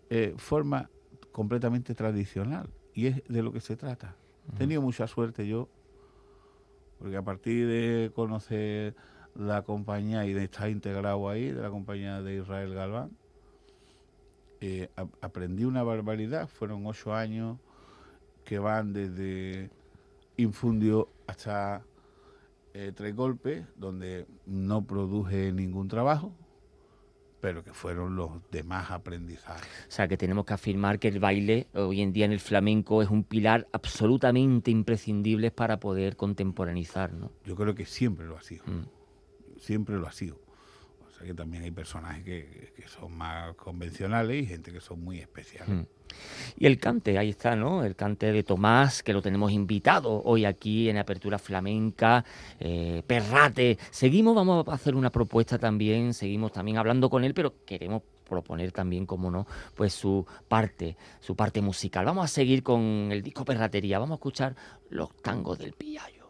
eh, 0.09 0.33
forma 0.35 0.89
completamente 1.31 1.93
tradicional. 1.93 2.69
Y 2.95 3.07
es 3.07 3.23
de 3.27 3.43
lo 3.43 3.53
que 3.53 3.61
se 3.61 3.77
trata. 3.77 4.15
He 4.51 4.57
tenido 4.57 4.81
mucha 4.81 5.07
suerte 5.07 5.47
yo, 5.47 5.69
porque 6.99 7.15
a 7.15 7.21
partir 7.21 7.67
de 7.67 8.11
conocer 8.13 8.95
la 9.35 9.61
compañía 9.61 10.25
y 10.25 10.33
de 10.33 10.43
estar 10.43 10.69
integrado 10.69 11.29
ahí, 11.29 11.51
de 11.51 11.61
la 11.61 11.69
compañía 11.69 12.21
de 12.21 12.37
Israel 12.37 12.73
Galván, 12.73 13.11
eh, 14.59 14.89
aprendí 15.21 15.65
una 15.65 15.83
barbaridad. 15.83 16.47
Fueron 16.49 16.85
ocho 16.85 17.13
años 17.13 17.57
que 18.43 18.59
van 18.59 18.93
desde 18.93 19.69
Infundio 20.37 21.09
hasta 21.27 21.83
eh, 22.73 22.91
Tres 22.95 23.15
Golpes, 23.15 23.65
donde 23.75 24.25
no 24.45 24.85
produje 24.85 25.51
ningún 25.51 25.87
trabajo, 25.87 26.33
pero 27.39 27.63
que 27.63 27.73
fueron 27.73 28.15
los 28.15 28.31
demás 28.51 28.89
aprendizajes. 28.89 29.67
O 29.87 29.91
sea, 29.91 30.07
que 30.07 30.17
tenemos 30.17 30.45
que 30.45 30.53
afirmar 30.53 30.97
que 30.97 31.09
el 31.09 31.19
baile 31.19 31.67
hoy 31.73 32.01
en 32.01 32.13
día 32.13 32.25
en 32.25 32.31
el 32.31 32.39
flamenco 32.39 33.01
es 33.01 33.09
un 33.09 33.23
pilar 33.23 33.67
absolutamente 33.73 34.71
imprescindible 34.71 35.51
para 35.51 35.79
poder 35.79 36.15
contemporaneizar, 36.15 37.13
¿no? 37.13 37.31
Yo 37.43 37.55
creo 37.55 37.75
que 37.75 37.85
siempre 37.85 38.25
lo 38.25 38.37
ha 38.37 38.41
sido, 38.41 38.63
mm. 38.65 39.59
siempre 39.59 39.97
lo 39.97 40.07
ha 40.07 40.11
sido. 40.11 40.42
Que 41.23 41.33
también 41.33 41.63
hay 41.63 41.71
personajes 41.71 42.23
que, 42.23 42.73
son 42.87 43.13
más 43.13 43.55
convencionales 43.55 44.43
y 44.43 44.45
gente 44.45 44.71
que 44.71 44.81
son 44.81 45.03
muy 45.03 45.19
especiales. 45.19 45.69
Mm. 45.69 45.83
Y 46.57 46.65
el 46.65 46.79
cante, 46.79 47.17
ahí 47.17 47.29
está, 47.29 47.55
¿no? 47.55 47.83
El 47.83 47.95
cante 47.95 48.31
de 48.31 48.43
Tomás, 48.43 49.01
que 49.01 49.13
lo 49.13 49.21
tenemos 49.21 49.51
invitado 49.51 50.21
hoy 50.23 50.45
aquí 50.45 50.89
en 50.89 50.97
Apertura 50.97 51.39
Flamenca, 51.39 52.23
eh, 52.59 53.03
Perrate. 53.07 53.77
Seguimos, 53.89 54.35
vamos 54.35 54.67
a 54.67 54.73
hacer 54.73 54.95
una 54.95 55.11
propuesta 55.11 55.57
también, 55.57 56.13
seguimos 56.13 56.51
también 56.51 56.77
hablando 56.77 57.09
con 57.09 57.23
él, 57.23 57.33
pero 57.33 57.65
queremos 57.65 58.03
proponer 58.23 58.71
también, 58.71 59.05
como 59.05 59.29
no, 59.29 59.45
pues 59.75 59.93
su 59.93 60.25
parte, 60.47 60.97
su 61.19 61.35
parte 61.35 61.61
musical. 61.61 62.05
Vamos 62.05 62.25
a 62.25 62.27
seguir 62.27 62.63
con 62.63 63.09
el 63.11 63.21
disco 63.21 63.45
Perratería, 63.45 63.99
vamos 63.99 64.15
a 64.15 64.19
escuchar 64.19 64.55
los 64.89 65.15
tangos 65.21 65.59
del 65.59 65.73
Piallo. 65.73 66.22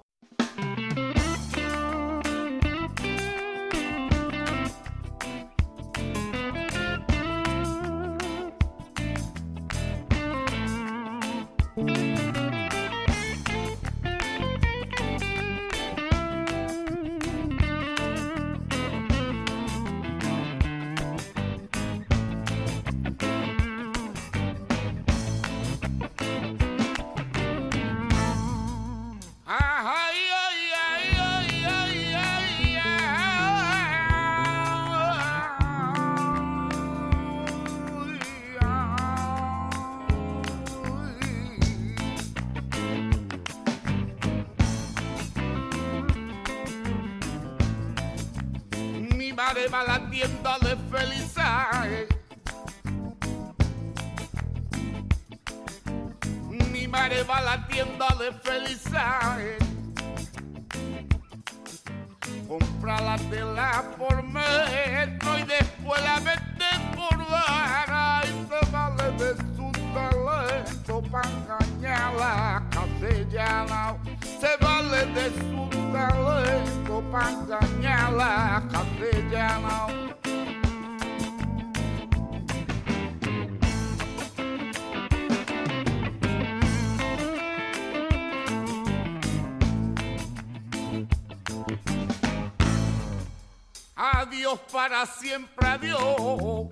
Adiós 93.95 94.59
para 94.71 95.05
siempre, 95.05 95.67
adiós. 95.67 96.67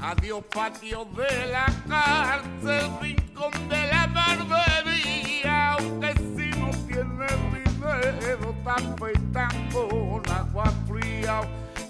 Adiós 0.00 0.44
patio 0.54 1.04
de 1.04 1.46
la 1.46 1.66
cárcel, 1.88 2.90
rincón 3.00 3.52
de 3.68 3.86
la 3.86 4.06
barbería, 4.06 5.72
aunque 5.72 6.14
si 6.14 6.48
no 6.58 6.70
tiene 6.86 7.26
dinero 7.52 8.54
está 8.56 8.74
afeitando 8.74 9.88
con 9.88 10.30
agua 10.32 10.72
fría, 10.86 11.40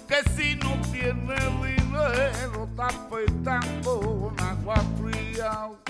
que 0.07 0.29
si 0.31 0.55
no 0.55 0.75
tiene 0.91 1.35
dinero 1.63 2.67
está 2.69 2.87
afeitando 2.87 3.99
con 3.99 4.39
agua 4.39 4.75
fría. 4.99 5.88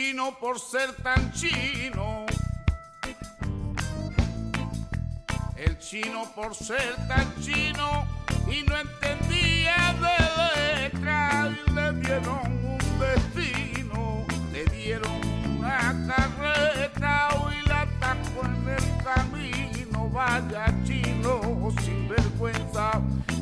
Chino 0.00 0.34
por 0.40 0.58
ser 0.58 0.94
tan 1.02 1.30
chino. 1.32 2.24
El 5.56 5.78
chino 5.78 6.24
por 6.34 6.54
ser 6.54 6.96
tan 7.06 7.34
chino 7.42 8.06
y 8.50 8.62
no 8.62 8.78
entendía 8.78 9.94
de 10.00 10.88
letra 10.88 11.50
y 11.50 11.70
le 11.72 11.92
dieron 12.00 12.40
un 12.64 12.98
destino, 12.98 14.26
le 14.52 14.64
dieron 14.74 15.20
una 15.58 15.94
carreta 16.08 17.28
y 17.52 17.68
la 17.68 17.82
atacó 17.82 18.46
en 18.46 18.68
el 18.70 19.04
camino, 19.04 20.08
vaya 20.08 20.74
chino 20.84 21.74
sin 21.82 22.08
vergüenza 22.08 22.92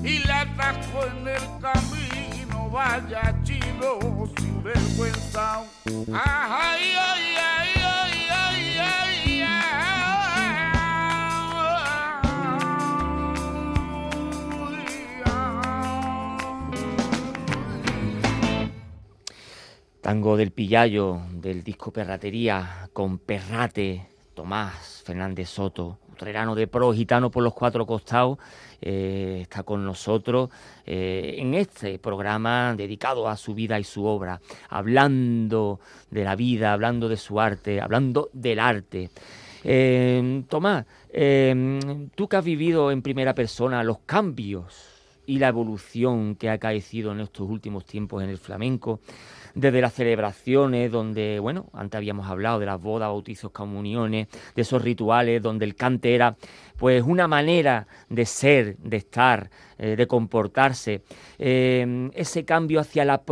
y 0.03 0.19
la 0.27 0.41
atacó 0.41 1.07
en 1.07 1.29
el 1.29 1.43
camino, 1.61 2.69
vaya 2.69 3.33
chino 3.45 4.29
sin 4.37 4.63
vergüenza. 4.65 5.63
Tango 20.09 20.37
del 20.39 20.53
Pillayo, 20.53 21.21
del 21.33 21.63
disco 21.63 21.91
Perratería, 21.93 22.89
con 22.93 23.19
Perrate, 23.19 24.09
Tomás 24.35 25.03
Fernández 25.05 25.51
Soto, 25.51 25.99
utrerano 26.11 26.55
de 26.55 26.67
pro, 26.67 26.93
gitano 26.93 27.31
por 27.31 27.43
los 27.43 27.53
cuatro 27.53 27.85
costados, 27.87 28.39
eh, 28.81 29.41
está 29.43 29.65
con 29.65 29.85
nosotros 29.85 30.51
eh, 30.87 31.37
en 31.39 31.55
este 31.55 31.99
programa 31.99 32.75
dedicado 32.77 33.29
a 33.29 33.37
su 33.37 33.55
vida 33.55 33.79
y 33.79 33.85
su 33.85 34.05
obra, 34.05 34.41
hablando 34.69 35.81
de 36.11 36.25
la 36.25 36.37
vida, 36.37 36.73
hablando 36.73 37.09
de 37.09 37.17
su 37.17 37.41
arte, 37.41 37.81
hablando 37.81 38.31
del 38.33 38.61
arte. 38.61 39.11
Eh, 39.65 40.45
Tomás, 40.49 40.87
tú 42.15 42.29
que 42.29 42.37
has 42.37 42.45
vivido 42.45 42.93
en 42.93 43.03
primera 43.03 43.35
persona 43.35 43.83
los 43.83 43.99
cambios 44.07 44.99
y 45.29 45.39
la 45.39 45.49
evolución 45.49 46.37
que 46.37 46.49
ha 46.49 46.55
acaecido 46.55 47.13
en 47.13 47.21
estos 47.21 47.49
últimos 47.49 47.85
tiempos 47.85 48.23
en 48.23 48.31
el 48.31 48.39
flamenco, 48.39 49.01
desde 49.55 49.81
las 49.81 49.93
celebraciones 49.93 50.91
donde, 50.91 51.39
bueno, 51.39 51.67
antes 51.75 51.99
habíamos 51.99 52.29
hablado 52.29 52.59
de 52.59 52.67
las 52.67 52.81
bodas, 52.81 53.09
bautizos, 53.09 53.51
comuniones, 53.51 54.29
de 54.55 54.63
esos 54.63 54.81
rituales 54.81 55.43
donde 55.43 55.67
el 55.67 55.75
cante 55.75 56.15
era 56.15 56.37
pues 56.79 57.03
una 57.05 57.27
manera 57.27 57.89
de 58.09 58.25
ser, 58.25 58.77
de 58.79 58.97
estar, 58.99 59.51
eh, 59.79 59.97
de 59.97 60.07
comportarse, 60.07 61.03
eh, 61.39 62.09
ese 62.15 62.45
cambio 62.45 62.81
hacia 62.81 63.05
la 63.05 63.23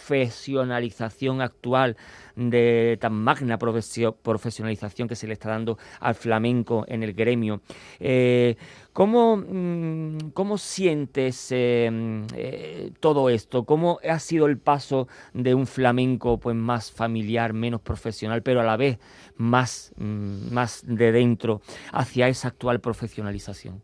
profesionalización 0.00 1.40
actual 1.40 1.96
de 2.36 2.96
tan 3.00 3.12
magna 3.12 3.58
profesio- 3.58 4.16
profesionalización 4.16 5.08
que 5.08 5.16
se 5.16 5.26
le 5.26 5.34
está 5.34 5.50
dando 5.50 5.78
al 6.00 6.14
flamenco 6.14 6.84
en 6.88 7.02
el 7.02 7.12
gremio. 7.12 7.60
Eh, 7.98 8.56
¿cómo, 8.92 9.36
mm, 9.36 10.30
cómo 10.32 10.58
sientes 10.58 11.50
mm, 11.52 12.22
eh, 12.34 12.92
todo 13.00 13.28
esto? 13.30 13.64
¿Cómo 13.64 14.00
ha 14.08 14.18
sido 14.18 14.46
el 14.46 14.58
paso 14.58 15.06
de 15.34 15.54
un 15.54 15.66
flamenco 15.66 16.38
pues, 16.38 16.56
más 16.56 16.90
familiar, 16.90 17.52
menos 17.52 17.80
profesional, 17.80 18.42
pero 18.42 18.60
a 18.60 18.64
la 18.64 18.76
vez 18.76 18.98
más, 19.36 19.92
mm, 19.96 20.52
más 20.52 20.82
de 20.86 21.12
dentro 21.12 21.60
hacia 21.92 22.28
esa 22.28 22.48
actual 22.48 22.80
profesionalización? 22.80 23.82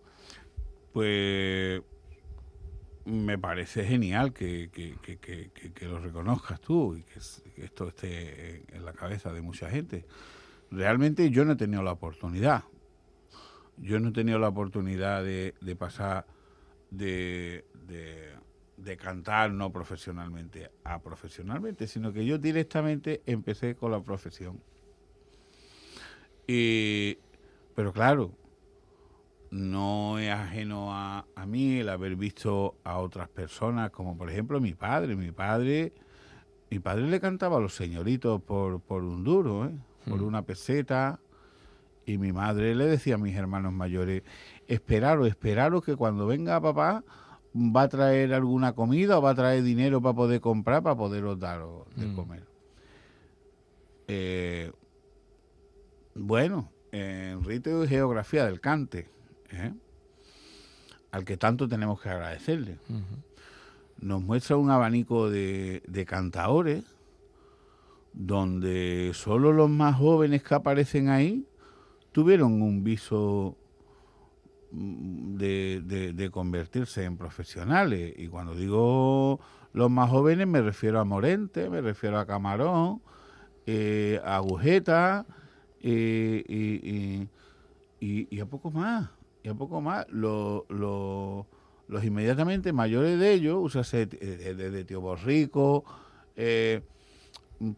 pues 0.93 1.83
me 3.07 3.39
parece 3.39 3.85
genial 3.85 4.33
que, 4.33 4.69
que, 4.73 4.97
que, 5.01 5.51
que, 5.51 5.87
lo 5.87 6.01
reconozcas 6.01 6.61
tú 6.61 6.97
y 6.97 7.03
que, 7.05 7.21
esto 7.65 7.89
esté 7.89 8.65
en 8.77 8.85
la 8.85 8.93
cabeza 8.93 9.33
de 9.33 9.41
mucha 9.41 9.71
gente. 9.71 10.05
Realmente 10.73 11.31
yo 11.31 11.45
no 11.45 11.53
he 11.53 11.57
tenido 11.57 11.83
la 11.85 11.93
oportunidad. 11.93 12.65
Yo 13.77 14.01
no 14.01 14.09
he 14.09 14.13
tenido 14.13 14.41
la 14.41 14.49
oportunidad 14.49 15.23
de, 15.23 15.55
de 15.61 15.77
pasar 15.77 16.27
de, 16.91 17.65
de, 17.87 18.33
de 18.77 18.97
cantar 18.97 19.53
no 19.53 19.71
profesionalmente 19.71 20.71
a 20.83 21.01
profesionalmente, 21.01 21.87
sino 21.87 22.13
que 22.13 22.27
yo 22.27 22.39
directamente 22.39 23.23
empecé 23.27 23.77
con 23.77 23.93
la 23.93 24.01
profesión. 24.01 24.61
Y, 26.49 27.19
pero 27.77 27.93
claro, 27.93 28.33
no 29.51 30.19
es 30.19 30.31
ajeno 30.31 30.93
a, 30.93 31.27
a, 31.35 31.47
mí 31.47 31.79
el 31.79 31.89
haber 31.89 32.17
visto 32.17 32.77
a 32.85 32.99
otras 32.99 33.29
personas, 33.29 33.91
como 33.91 34.17
por 34.17 34.31
ejemplo 34.31 34.61
mi 34.61 34.75
padre. 34.75 35.17
Mi 35.17 35.33
padre, 35.33 35.93
mi 36.71 36.79
padre 36.79 37.09
le 37.09 37.21
cantaba 37.21 37.59
a 37.59 37.61
los 37.61 37.75
señoritos 37.75 38.43
por, 38.43 38.81
por 38.81 39.05
un 39.05 39.25
duro, 39.25 39.67
¿eh? 39.67 39.75
por 40.09 40.23
una 40.23 40.43
peseta. 40.43 41.21
Y 42.05 42.19
mi 42.19 42.33
madre 42.33 42.75
le 42.75 42.87
decía 42.87 43.17
a 43.17 43.19
mis 43.19 43.35
hermanos 43.35 43.73
mayores, 43.73 44.23
esperaros, 44.69 45.27
esperaros 45.27 45.85
que 45.85 45.97
cuando 45.97 46.27
venga 46.27 46.61
papá 46.61 47.03
va 47.57 47.83
a 47.83 47.89
traer 47.89 48.35
alguna 48.35 48.75
comida 48.75 49.19
o 49.19 49.23
va 49.23 49.31
a 49.31 49.35
traer 49.35 49.63
dinero 49.63 50.01
para 50.01 50.15
poder 50.15 50.41
comprar, 50.41 50.83
para 50.83 50.97
poderos 50.97 51.39
daros 51.39 51.87
de 51.97 52.13
comer. 52.15 52.45
Eh, 54.09 54.71
bueno, 56.15 56.71
en 56.93 57.43
rito 57.45 57.85
y 57.85 57.89
geografía 57.89 58.47
del 58.47 58.61
cante, 58.61 59.09
¿eh? 59.53 59.73
al 61.13 61.25
que 61.25 61.37
tanto 61.37 61.69
tenemos 61.69 62.01
que 62.01 62.09
agradecerle. 62.09 62.79
Uh 62.89 62.95
-huh. 62.95 63.23
Nos 64.01 64.23
muestra 64.23 64.57
un 64.57 64.71
abanico 64.71 65.31
de, 65.31 65.83
de 65.87 66.05
cantadores 66.05 66.85
donde 68.13 69.13
solo 69.15 69.53
los 69.53 69.69
más 69.71 69.97
jóvenes 69.97 70.43
que 70.43 70.55
aparecen 70.55 71.09
ahí 71.09 71.47
tuvieron 72.13 72.63
un 72.63 72.83
viso 72.83 73.57
de, 74.73 75.83
de, 75.85 76.13
de, 76.13 76.31
convertirse 76.31 77.05
en 77.05 77.17
profesionales. 77.17 78.15
Y 78.17 78.29
cuando 78.29 78.55
digo 78.55 79.39
los 79.73 79.91
más 79.91 80.11
jóvenes 80.11 80.47
me 80.47 80.63
refiero 80.63 80.99
a 80.99 81.05
Morente, 81.05 81.69
me 81.69 81.83
refiero 81.83 82.19
a 82.19 82.27
Camarón, 82.27 83.03
eh, 83.67 84.21
a 84.25 84.37
Agujeta 84.37 85.27
eh, 85.83 86.43
y, 86.49 86.57
y, 86.91 87.29
y, 88.01 88.29
y, 88.31 88.41
a 88.41 88.47
poco 88.47 88.71
más. 88.71 89.11
Y 89.47 89.49
a 89.49 89.55
poco 89.55 89.81
más. 89.81 90.07
Lo, 90.11 90.67
lo, 90.69 91.47
los 91.87 92.05
inmediatamente 92.05 92.73
mayores 92.73 93.17
de 93.21 93.33
ellos, 93.33 93.59
usase 93.63 94.07
de, 94.07 94.55
de, 94.55 94.71
de 94.73 94.85
Tío 94.85 95.01
Borrico, 95.01 95.85
eh, 96.35 96.83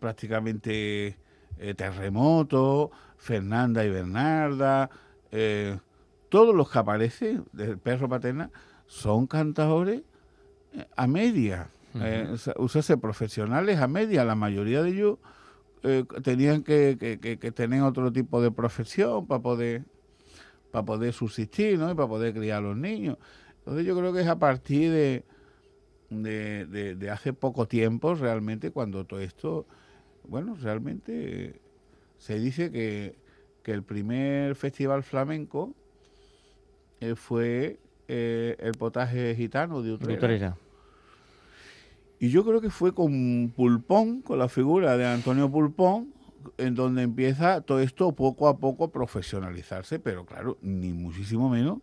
prácticamente 0.00 1.18
eh, 1.58 1.74
Terremoto, 1.74 2.90
Fernanda 3.18 3.84
y 3.84 3.90
Bernarda, 3.90 4.88
eh, 5.30 5.78
todos 6.30 6.54
los 6.54 6.70
que 6.70 6.78
aparecen 6.78 7.44
del 7.52 7.76
perro 7.76 8.08
paterna 8.08 8.50
son 8.86 9.26
cantadores 9.26 10.00
eh, 10.72 10.86
a 10.96 11.06
media, 11.06 11.68
uh 11.94 11.98
-huh. 11.98 12.54
usase 12.56 12.96
profesionales 12.96 13.78
a 13.78 13.88
media, 13.88 14.24
la 14.24 14.34
mayoría 14.34 14.82
de 14.82 14.88
ellos 14.88 15.18
tenían 16.24 16.64
que, 16.64 16.96
que, 16.98 17.20
que, 17.20 17.38
que, 17.38 17.52
tener 17.52 17.82
otro 17.82 18.10
tipo 18.10 18.42
de 18.42 18.50
profesión 18.50 19.26
para 19.26 19.42
poder 19.42 19.84
para 20.70 20.84
poder 20.84 21.12
subsistir 21.12 21.78
¿no? 21.78 21.90
y 21.90 21.94
para 21.94 22.08
poder 22.08 22.34
criar 22.34 22.58
a 22.58 22.60
los 22.60 22.76
niños. 22.76 23.16
Entonces 23.58 23.86
yo 23.86 23.96
creo 23.96 24.12
que 24.12 24.20
es 24.20 24.26
a 24.26 24.38
partir 24.38 24.90
de, 24.90 25.24
de, 26.10 26.66
de, 26.66 26.94
de, 26.94 27.10
hace 27.10 27.32
poco 27.32 27.66
tiempo 27.66 28.14
realmente 28.14 28.70
cuando 28.70 29.04
todo 29.04 29.20
esto, 29.20 29.66
bueno, 30.26 30.56
realmente 30.60 31.60
se 32.18 32.38
dice 32.38 32.70
que, 32.70 33.14
que 33.62 33.72
el 33.72 33.82
primer 33.82 34.54
festival 34.54 35.02
flamenco 35.02 35.74
eh, 37.00 37.14
fue 37.14 37.78
eh, 38.08 38.56
el 38.58 38.72
potaje 38.72 39.34
gitano 39.36 39.82
de 39.82 39.92
Utrera. 39.92 40.18
Utrera. 40.18 40.56
Y 42.18 42.30
yo 42.30 42.44
creo 42.44 42.60
que 42.60 42.70
fue 42.70 42.92
con 42.92 43.52
Pulpón, 43.54 44.22
con 44.22 44.38
la 44.38 44.48
figura 44.48 44.96
de 44.96 45.06
Antonio 45.06 45.50
Pulpón, 45.50 46.12
en 46.56 46.74
donde 46.74 47.02
empieza 47.02 47.60
todo 47.60 47.80
esto 47.80 48.12
poco 48.12 48.48
a 48.48 48.58
poco 48.58 48.84
a 48.84 48.92
profesionalizarse, 48.92 49.98
pero 49.98 50.26
claro, 50.26 50.58
ni 50.62 50.92
muchísimo 50.92 51.48
menos 51.48 51.78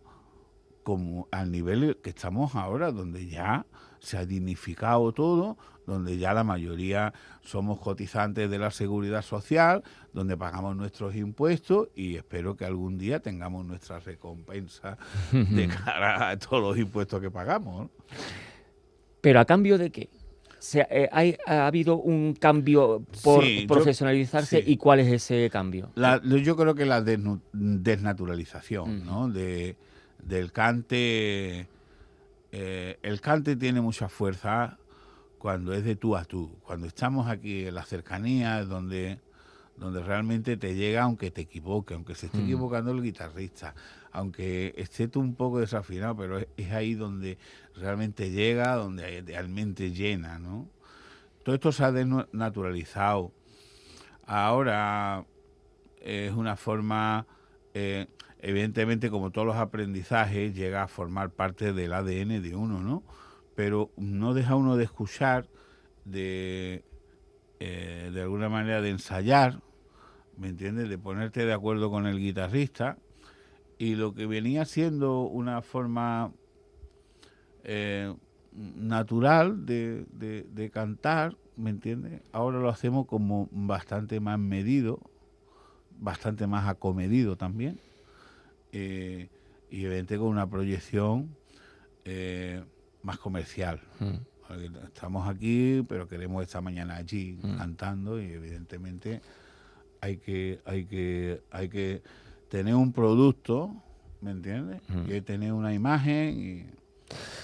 como 0.86 1.26
al 1.32 1.50
nivel 1.50 1.98
que 2.00 2.10
estamos 2.10 2.54
ahora, 2.54 2.92
donde 2.92 3.26
ya 3.26 3.66
se 3.98 4.18
ha 4.18 4.24
dignificado 4.24 5.12
todo, 5.12 5.58
donde 5.84 6.16
ya 6.16 6.32
la 6.32 6.44
mayoría 6.44 7.12
somos 7.40 7.80
cotizantes 7.80 8.48
de 8.48 8.58
la 8.60 8.70
seguridad 8.70 9.22
social, 9.22 9.82
donde 10.12 10.36
pagamos 10.36 10.76
nuestros 10.76 11.16
impuestos 11.16 11.88
y 11.96 12.14
espero 12.14 12.56
que 12.56 12.66
algún 12.66 12.98
día 12.98 13.18
tengamos 13.18 13.66
nuestra 13.66 13.98
recompensa 13.98 14.96
de 15.32 15.66
cara 15.84 16.30
a 16.30 16.38
todos 16.38 16.62
los 16.62 16.78
impuestos 16.78 17.20
que 17.20 17.32
pagamos. 17.32 17.90
Pero 19.20 19.40
a 19.40 19.44
cambio 19.44 19.78
de 19.78 19.90
qué? 19.90 20.08
Se, 20.66 20.80
eh, 20.90 21.08
hay, 21.12 21.36
¿Ha 21.46 21.68
habido 21.68 21.96
un 21.96 22.34
cambio 22.34 23.04
por 23.22 23.44
sí, 23.44 23.66
profesionalizarse 23.68 24.60
yo, 24.60 24.66
sí. 24.66 24.72
y 24.72 24.76
cuál 24.76 24.98
es 24.98 25.12
ese 25.12 25.48
cambio? 25.48 25.90
La, 25.94 26.20
yo 26.24 26.56
creo 26.56 26.74
que 26.74 26.84
la 26.86 27.02
desnaturalización, 27.02 28.90
uh 28.90 28.94
-huh. 29.00 29.04
¿no? 29.04 29.28
De, 29.28 29.76
del 30.24 30.50
cante. 30.50 31.68
Eh, 32.50 32.98
el 33.02 33.20
cante 33.20 33.54
tiene 33.54 33.80
mucha 33.80 34.08
fuerza 34.08 34.76
cuando 35.38 35.72
es 35.72 35.84
de 35.84 35.94
tú 35.94 36.16
a 36.16 36.24
tú, 36.24 36.50
cuando 36.64 36.88
estamos 36.88 37.28
aquí 37.28 37.66
en 37.66 37.74
la 37.76 37.84
cercanía, 37.84 38.64
donde, 38.64 39.20
donde 39.76 40.02
realmente 40.02 40.56
te 40.56 40.74
llega 40.74 41.02
aunque 41.04 41.30
te 41.30 41.42
equivoque, 41.42 41.94
aunque 41.94 42.16
se 42.16 42.26
esté 42.26 42.38
mm. 42.38 42.44
equivocando 42.44 42.90
el 42.90 43.02
guitarrista, 43.02 43.72
aunque 44.16 44.72
esté 44.78 45.08
tú 45.08 45.20
un 45.20 45.34
poco 45.34 45.60
desafinado, 45.60 46.16
pero 46.16 46.38
es, 46.38 46.72
ahí 46.72 46.94
donde 46.94 47.36
realmente 47.74 48.30
llega, 48.30 48.74
donde 48.74 49.22
realmente 49.26 49.92
llena, 49.92 50.38
¿no? 50.38 50.70
Todo 51.42 51.54
esto 51.54 51.70
se 51.70 51.84
ha 51.84 51.92
desnaturalizado. 51.92 53.30
Ahora 54.24 55.26
es 56.00 56.32
una 56.32 56.56
forma... 56.56 57.26
Eh, 57.74 58.06
evidentemente, 58.40 59.10
como 59.10 59.32
todos 59.32 59.46
los 59.48 59.56
aprendizajes, 59.56 60.54
llega 60.54 60.82
a 60.82 60.88
formar 60.88 61.28
parte 61.28 61.74
del 61.74 61.92
ADN 61.92 62.40
de 62.40 62.56
uno, 62.56 62.80
¿no? 62.80 63.02
Pero 63.54 63.90
no 63.98 64.32
deja 64.32 64.54
uno 64.54 64.78
de 64.78 64.84
escuchar, 64.84 65.46
de, 66.06 66.84
eh, 67.60 68.10
de 68.14 68.22
alguna 68.22 68.48
manera 68.48 68.80
de 68.80 68.88
ensayar, 68.88 69.60
¿me 70.38 70.48
entiendes? 70.48 70.88
De 70.88 70.96
ponerte 70.96 71.44
de 71.44 71.52
acuerdo 71.52 71.90
con 71.90 72.06
el 72.06 72.18
guitarrista. 72.18 72.96
Y 73.78 73.94
lo 73.94 74.14
que 74.14 74.26
venía 74.26 74.64
siendo 74.64 75.22
una 75.22 75.60
forma 75.62 76.32
eh, 77.64 78.14
natural 78.52 79.66
de, 79.66 80.06
de, 80.12 80.46
de 80.50 80.70
cantar, 80.70 81.36
¿me 81.56 81.70
entiendes? 81.70 82.22
Ahora 82.32 82.58
lo 82.58 82.68
hacemos 82.68 83.06
como 83.06 83.48
bastante 83.50 84.20
más 84.20 84.38
medido, 84.38 85.00
bastante 85.98 86.46
más 86.46 86.68
acomedido 86.68 87.36
también 87.36 87.78
eh, 88.72 89.28
y 89.70 89.84
evidentemente 89.84 90.18
con 90.18 90.28
una 90.28 90.48
proyección 90.48 91.34
eh, 92.04 92.62
más 93.02 93.18
comercial. 93.18 93.80
Mm. 93.98 94.14
Estamos 94.84 95.28
aquí, 95.28 95.84
pero 95.88 96.06
queremos 96.06 96.42
esta 96.42 96.60
mañana 96.60 96.96
allí 96.96 97.38
mm. 97.42 97.56
cantando 97.56 98.20
y 98.20 98.26
evidentemente 98.26 99.20
hay 100.00 100.18
que, 100.18 100.60
hay 100.64 100.84
que, 100.84 101.42
hay 101.50 101.68
que 101.68 102.02
tener 102.48 102.74
un 102.74 102.92
producto, 102.92 103.74
¿me 104.20 104.30
entiendes? 104.30 104.80
Mm. 104.88 105.12
Y 105.12 105.20
tener 105.20 105.52
una 105.52 105.74
imagen 105.74 106.40
y 106.40 106.75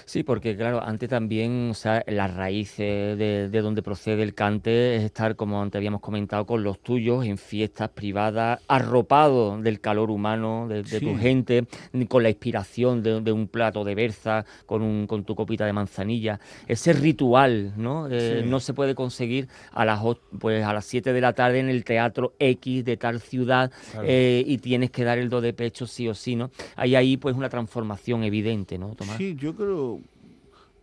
Sí, 0.05 0.23
porque 0.23 0.57
claro, 0.57 0.83
antes 0.83 1.09
también, 1.09 1.69
o 1.71 1.75
sea, 1.75 2.03
las 2.07 2.35
raíces 2.35 3.19
de, 3.19 3.49
de, 3.51 3.61
donde 3.61 3.83
procede 3.83 4.23
el 4.23 4.35
cante 4.35 4.97
es 4.97 5.03
estar, 5.05 5.37
como 5.37 5.63
antes 5.63 5.79
habíamos 5.79 6.01
comentado, 6.01 6.47
con 6.47 6.63
los 6.63 6.81
tuyos, 6.81 7.25
en 7.25 7.39
fiestas 7.39 7.91
privadas, 7.91 8.61
arropado 8.69 9.59
del 9.61 9.81
calor 9.81 10.11
humano, 10.11 10.67
de, 10.69 10.83
de 10.83 10.99
sí. 10.99 11.01
tu 11.01 11.17
gente, 11.17 11.67
con 12.09 12.23
la 12.23 12.31
inspiración 12.31 13.03
de, 13.03 13.21
de, 13.21 13.33
un 13.33 13.49
plato 13.49 13.85
de 13.85 13.95
berza, 13.95 14.45
con, 14.67 14.83
un, 14.83 15.07
con 15.07 15.25
tu 15.25 15.35
copita 15.35 15.67
de 15.67 15.73
manzanilla. 15.73 16.41
Ese 16.67 16.93
ritual, 16.93 17.73
¿no? 17.77 18.09
Eh, 18.09 18.41
sí. 18.43 18.49
No 18.49 18.61
se 18.61 18.75
puede 18.75 18.95
conseguir 18.95 19.49
a 19.73 19.85
las, 19.85 20.01
pues, 20.39 20.65
a 20.65 20.73
las 20.73 20.85
7 20.85 21.13
de 21.13 21.21
la 21.21 21.33
tarde 21.33 21.61
en 21.61 21.69
el 21.69 21.85
teatro 21.85 22.35
X 22.39 22.85
de 22.85 22.97
tal 22.97 23.21
ciudad 23.21 23.71
claro. 23.93 24.07
eh, 24.09 24.43
y 24.47 24.59
tienes 24.59 24.91
que 24.91 25.05
dar 25.05 25.19
el 25.19 25.29
do 25.29 25.41
de 25.41 25.53
pecho 25.53 25.87
sí 25.87 26.09
o 26.09 26.15
sí, 26.15 26.37
¿no? 26.37 26.51
Hay 26.77 26.95
ahí 26.95 27.17
pues 27.17 27.37
una 27.37 27.49
transformación 27.49 28.25
evidente, 28.25 28.79
¿no, 28.79 28.95
Tomás? 28.95 29.17
Sí, 29.17 29.37
yo 29.39 29.55
creo 29.55 29.92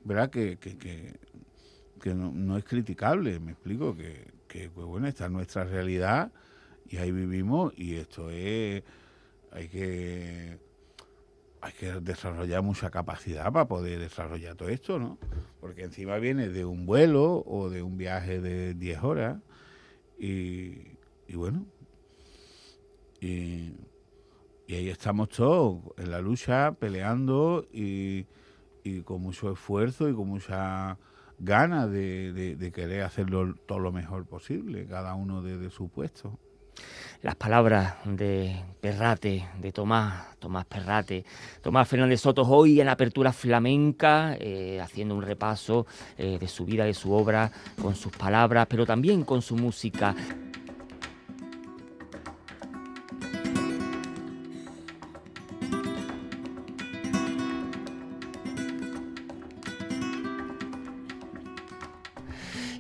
¿verdad? 0.04 0.30
Que, 0.30 0.58
que, 0.58 0.78
que, 2.02 2.16
no, 2.16 2.32
no, 2.32 2.58
es 2.58 2.64
criticable, 2.64 3.40
me 3.40 3.52
explico, 3.52 3.96
que, 3.96 4.32
que 4.48 4.70
pues 4.70 4.88
bueno, 4.88 5.08
esta 5.08 5.26
es 5.26 5.32
nuestra 5.32 5.64
realidad 5.64 6.32
y 6.88 6.98
ahí 6.98 7.12
vivimos 7.12 7.74
y 7.78 7.96
esto 7.96 8.30
es, 8.32 8.84
hay 9.52 9.68
que, 9.68 10.58
hay 11.62 11.74
que 11.74 11.94
desarrollar 12.02 12.64
mucha 12.64 12.90
capacidad 12.90 13.52
para 13.52 13.68
poder 13.68 14.00
desarrollar 14.00 14.56
todo 14.56 14.70
esto, 14.70 14.98
¿no? 14.98 15.18
Porque 15.60 15.84
encima 15.84 16.18
viene 16.18 16.50
de 16.50 16.66
un 16.66 16.86
vuelo 16.86 17.44
o 17.46 17.70
de 17.70 17.84
un 17.84 17.98
viaje 17.98 18.42
de 18.42 18.74
10 18.74 19.04
horas 19.04 19.38
y, 20.18 20.98
y 21.28 21.36
bueno, 21.36 21.66
y, 23.22 23.74
y, 24.68 24.76
ahí 24.76 24.90
estamos 24.90 25.30
todos 25.30 25.82
en 25.98 26.10
la 26.10 26.22
lucha, 26.22 26.72
peleando 26.72 27.68
y, 27.72 28.26
y 28.98 29.02
con 29.02 29.22
mucho 29.22 29.52
esfuerzo 29.52 30.10
y 30.10 30.14
con 30.14 30.28
mucha 30.28 30.98
ganas 31.40 31.90
de, 31.90 32.72
querer 32.74 33.04
hacerlo 33.04 33.56
todo 33.66 33.80
lo 33.80 33.92
mejor 33.92 34.26
posible, 34.26 34.86
cada 34.86 35.16
uno 35.16 35.42
desde 35.42 35.70
su 35.70 35.90
puesto 35.90 36.38
las 37.22 37.36
palabras 37.36 37.96
de 38.06 38.56
Perrate, 38.80 39.46
de 39.60 39.72
Tomás, 39.74 40.38
Tomás 40.40 40.66
Perrate, 40.66 41.26
Tomás 41.62 41.88
Fernández 41.88 42.22
Soto, 42.22 42.44
hoy 42.44 42.80
en 42.80 42.88
apertura 42.88 43.34
flamenca, 43.34 44.38
eh, 44.40 44.80
haciendo 44.82 45.16
un 45.16 45.22
repaso 45.22 45.86
eh, 46.18 46.38
de 46.40 46.48
su 46.48 46.64
vida, 46.64 46.86
de 46.86 46.94
su 46.94 47.12
obra, 47.12 47.52
con 47.82 47.96
sus 47.96 48.14
palabras, 48.14 48.68
pero 48.70 48.86
también 48.86 49.24
con 49.26 49.42
su 49.42 49.58
música. 49.58 50.16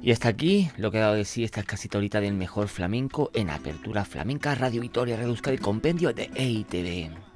Y 0.02 0.12
hasta 0.12 0.30
aquí 0.30 0.70
lo 0.78 0.91
que 0.91 0.97
he 0.97 1.02
dado 1.02 1.16
de 1.16 1.26
sí 1.26 1.43
esta 1.43 1.64
casita 1.64 1.97
ahorita 1.97 2.22
del 2.22 2.34
mejor 2.34 2.70
flamenco 2.70 3.32
en 3.34 3.50
Apertura 3.50 4.06
Flamenca 4.06 4.56
Radio 4.56 4.82
Vitoria 4.82 5.18
reduzca 5.18 5.52
el 5.52 5.60
compendio 5.60 6.14
de 6.14 6.30
EITV. 6.36 7.30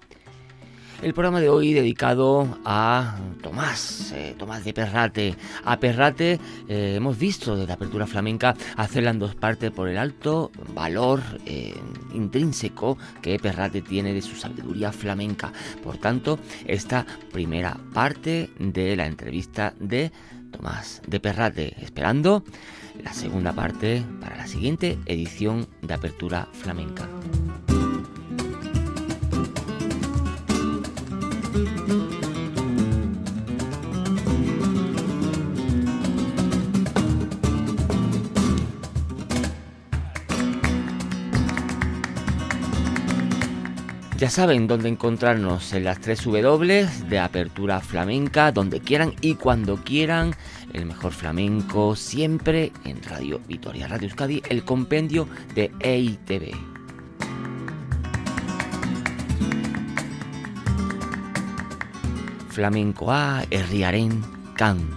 El 1.02 1.14
programa 1.14 1.42
de 1.42 1.50
hoy 1.50 1.74
dedicado 1.74 2.58
a 2.64 3.18
Tomás, 3.42 4.14
eh, 4.16 4.36
Tomás 4.38 4.64
de 4.64 4.74
Perrate. 4.74 5.36
A 5.66 5.78
Perrate 5.78 6.40
eh, 6.70 6.94
hemos 6.96 7.20
visto 7.20 7.58
desde 7.58 7.74
Apertura 7.74 8.08
Flamenca 8.08 8.56
hacerla 8.78 9.10
en 9.10 9.20
dos 9.20 9.36
partes 9.36 9.70
por 9.70 9.90
el 9.90 9.98
alto 9.98 10.50
valor 10.74 11.22
eh, 11.46 11.76
intrínseco 12.14 12.98
que 13.22 13.38
Perrate 13.38 13.82
tiene 13.82 14.14
de 14.14 14.22
su 14.22 14.38
sabiduría 14.38 14.94
flamenca. 14.94 15.52
Por 15.84 15.98
tanto, 15.98 16.40
esta 16.66 17.06
primera 17.34 17.78
parte 17.94 18.52
de 18.58 18.96
la 18.96 19.06
entrevista 19.06 19.74
de 19.82 20.10
Tomás 20.54 21.02
de 21.06 21.20
Perrate, 21.20 21.76
esperando 21.84 22.44
la 23.04 23.14
segunda 23.14 23.52
parte 23.54 24.04
para 24.22 24.38
la 24.38 24.48
siguiente 24.48 24.98
edición 25.06 25.68
de 25.82 25.94
Apertura 25.94 26.48
Flamenca. 26.54 27.10
Ya 44.24 44.30
saben 44.30 44.68
dónde 44.68 44.88
encontrarnos 44.88 45.74
en 45.74 45.84
las 45.84 46.00
tres 46.00 46.24
W 46.24 46.88
de 47.10 47.20
Apertura 47.20 47.82
Flamenca, 47.82 48.54
donde 48.54 48.80
quieran 48.80 49.14
y 49.20 49.36
cuando 49.36 49.76
quieran. 49.84 50.34
El 50.72 50.86
mejor 50.86 51.12
flamenco 51.12 51.94
siempre 51.98 52.72
en 52.86 53.04
Radio 53.04 53.42
Vitoria, 53.46 53.86
Radio 53.86 54.08
Euskadi, 54.08 54.42
el 54.48 54.64
compendio 54.64 55.28
de 55.56 55.74
EITV. 55.82 56.56
Flamenco 62.48 63.12
A, 63.12 63.44
Herriaren 63.52 64.24
canta. 64.56 64.93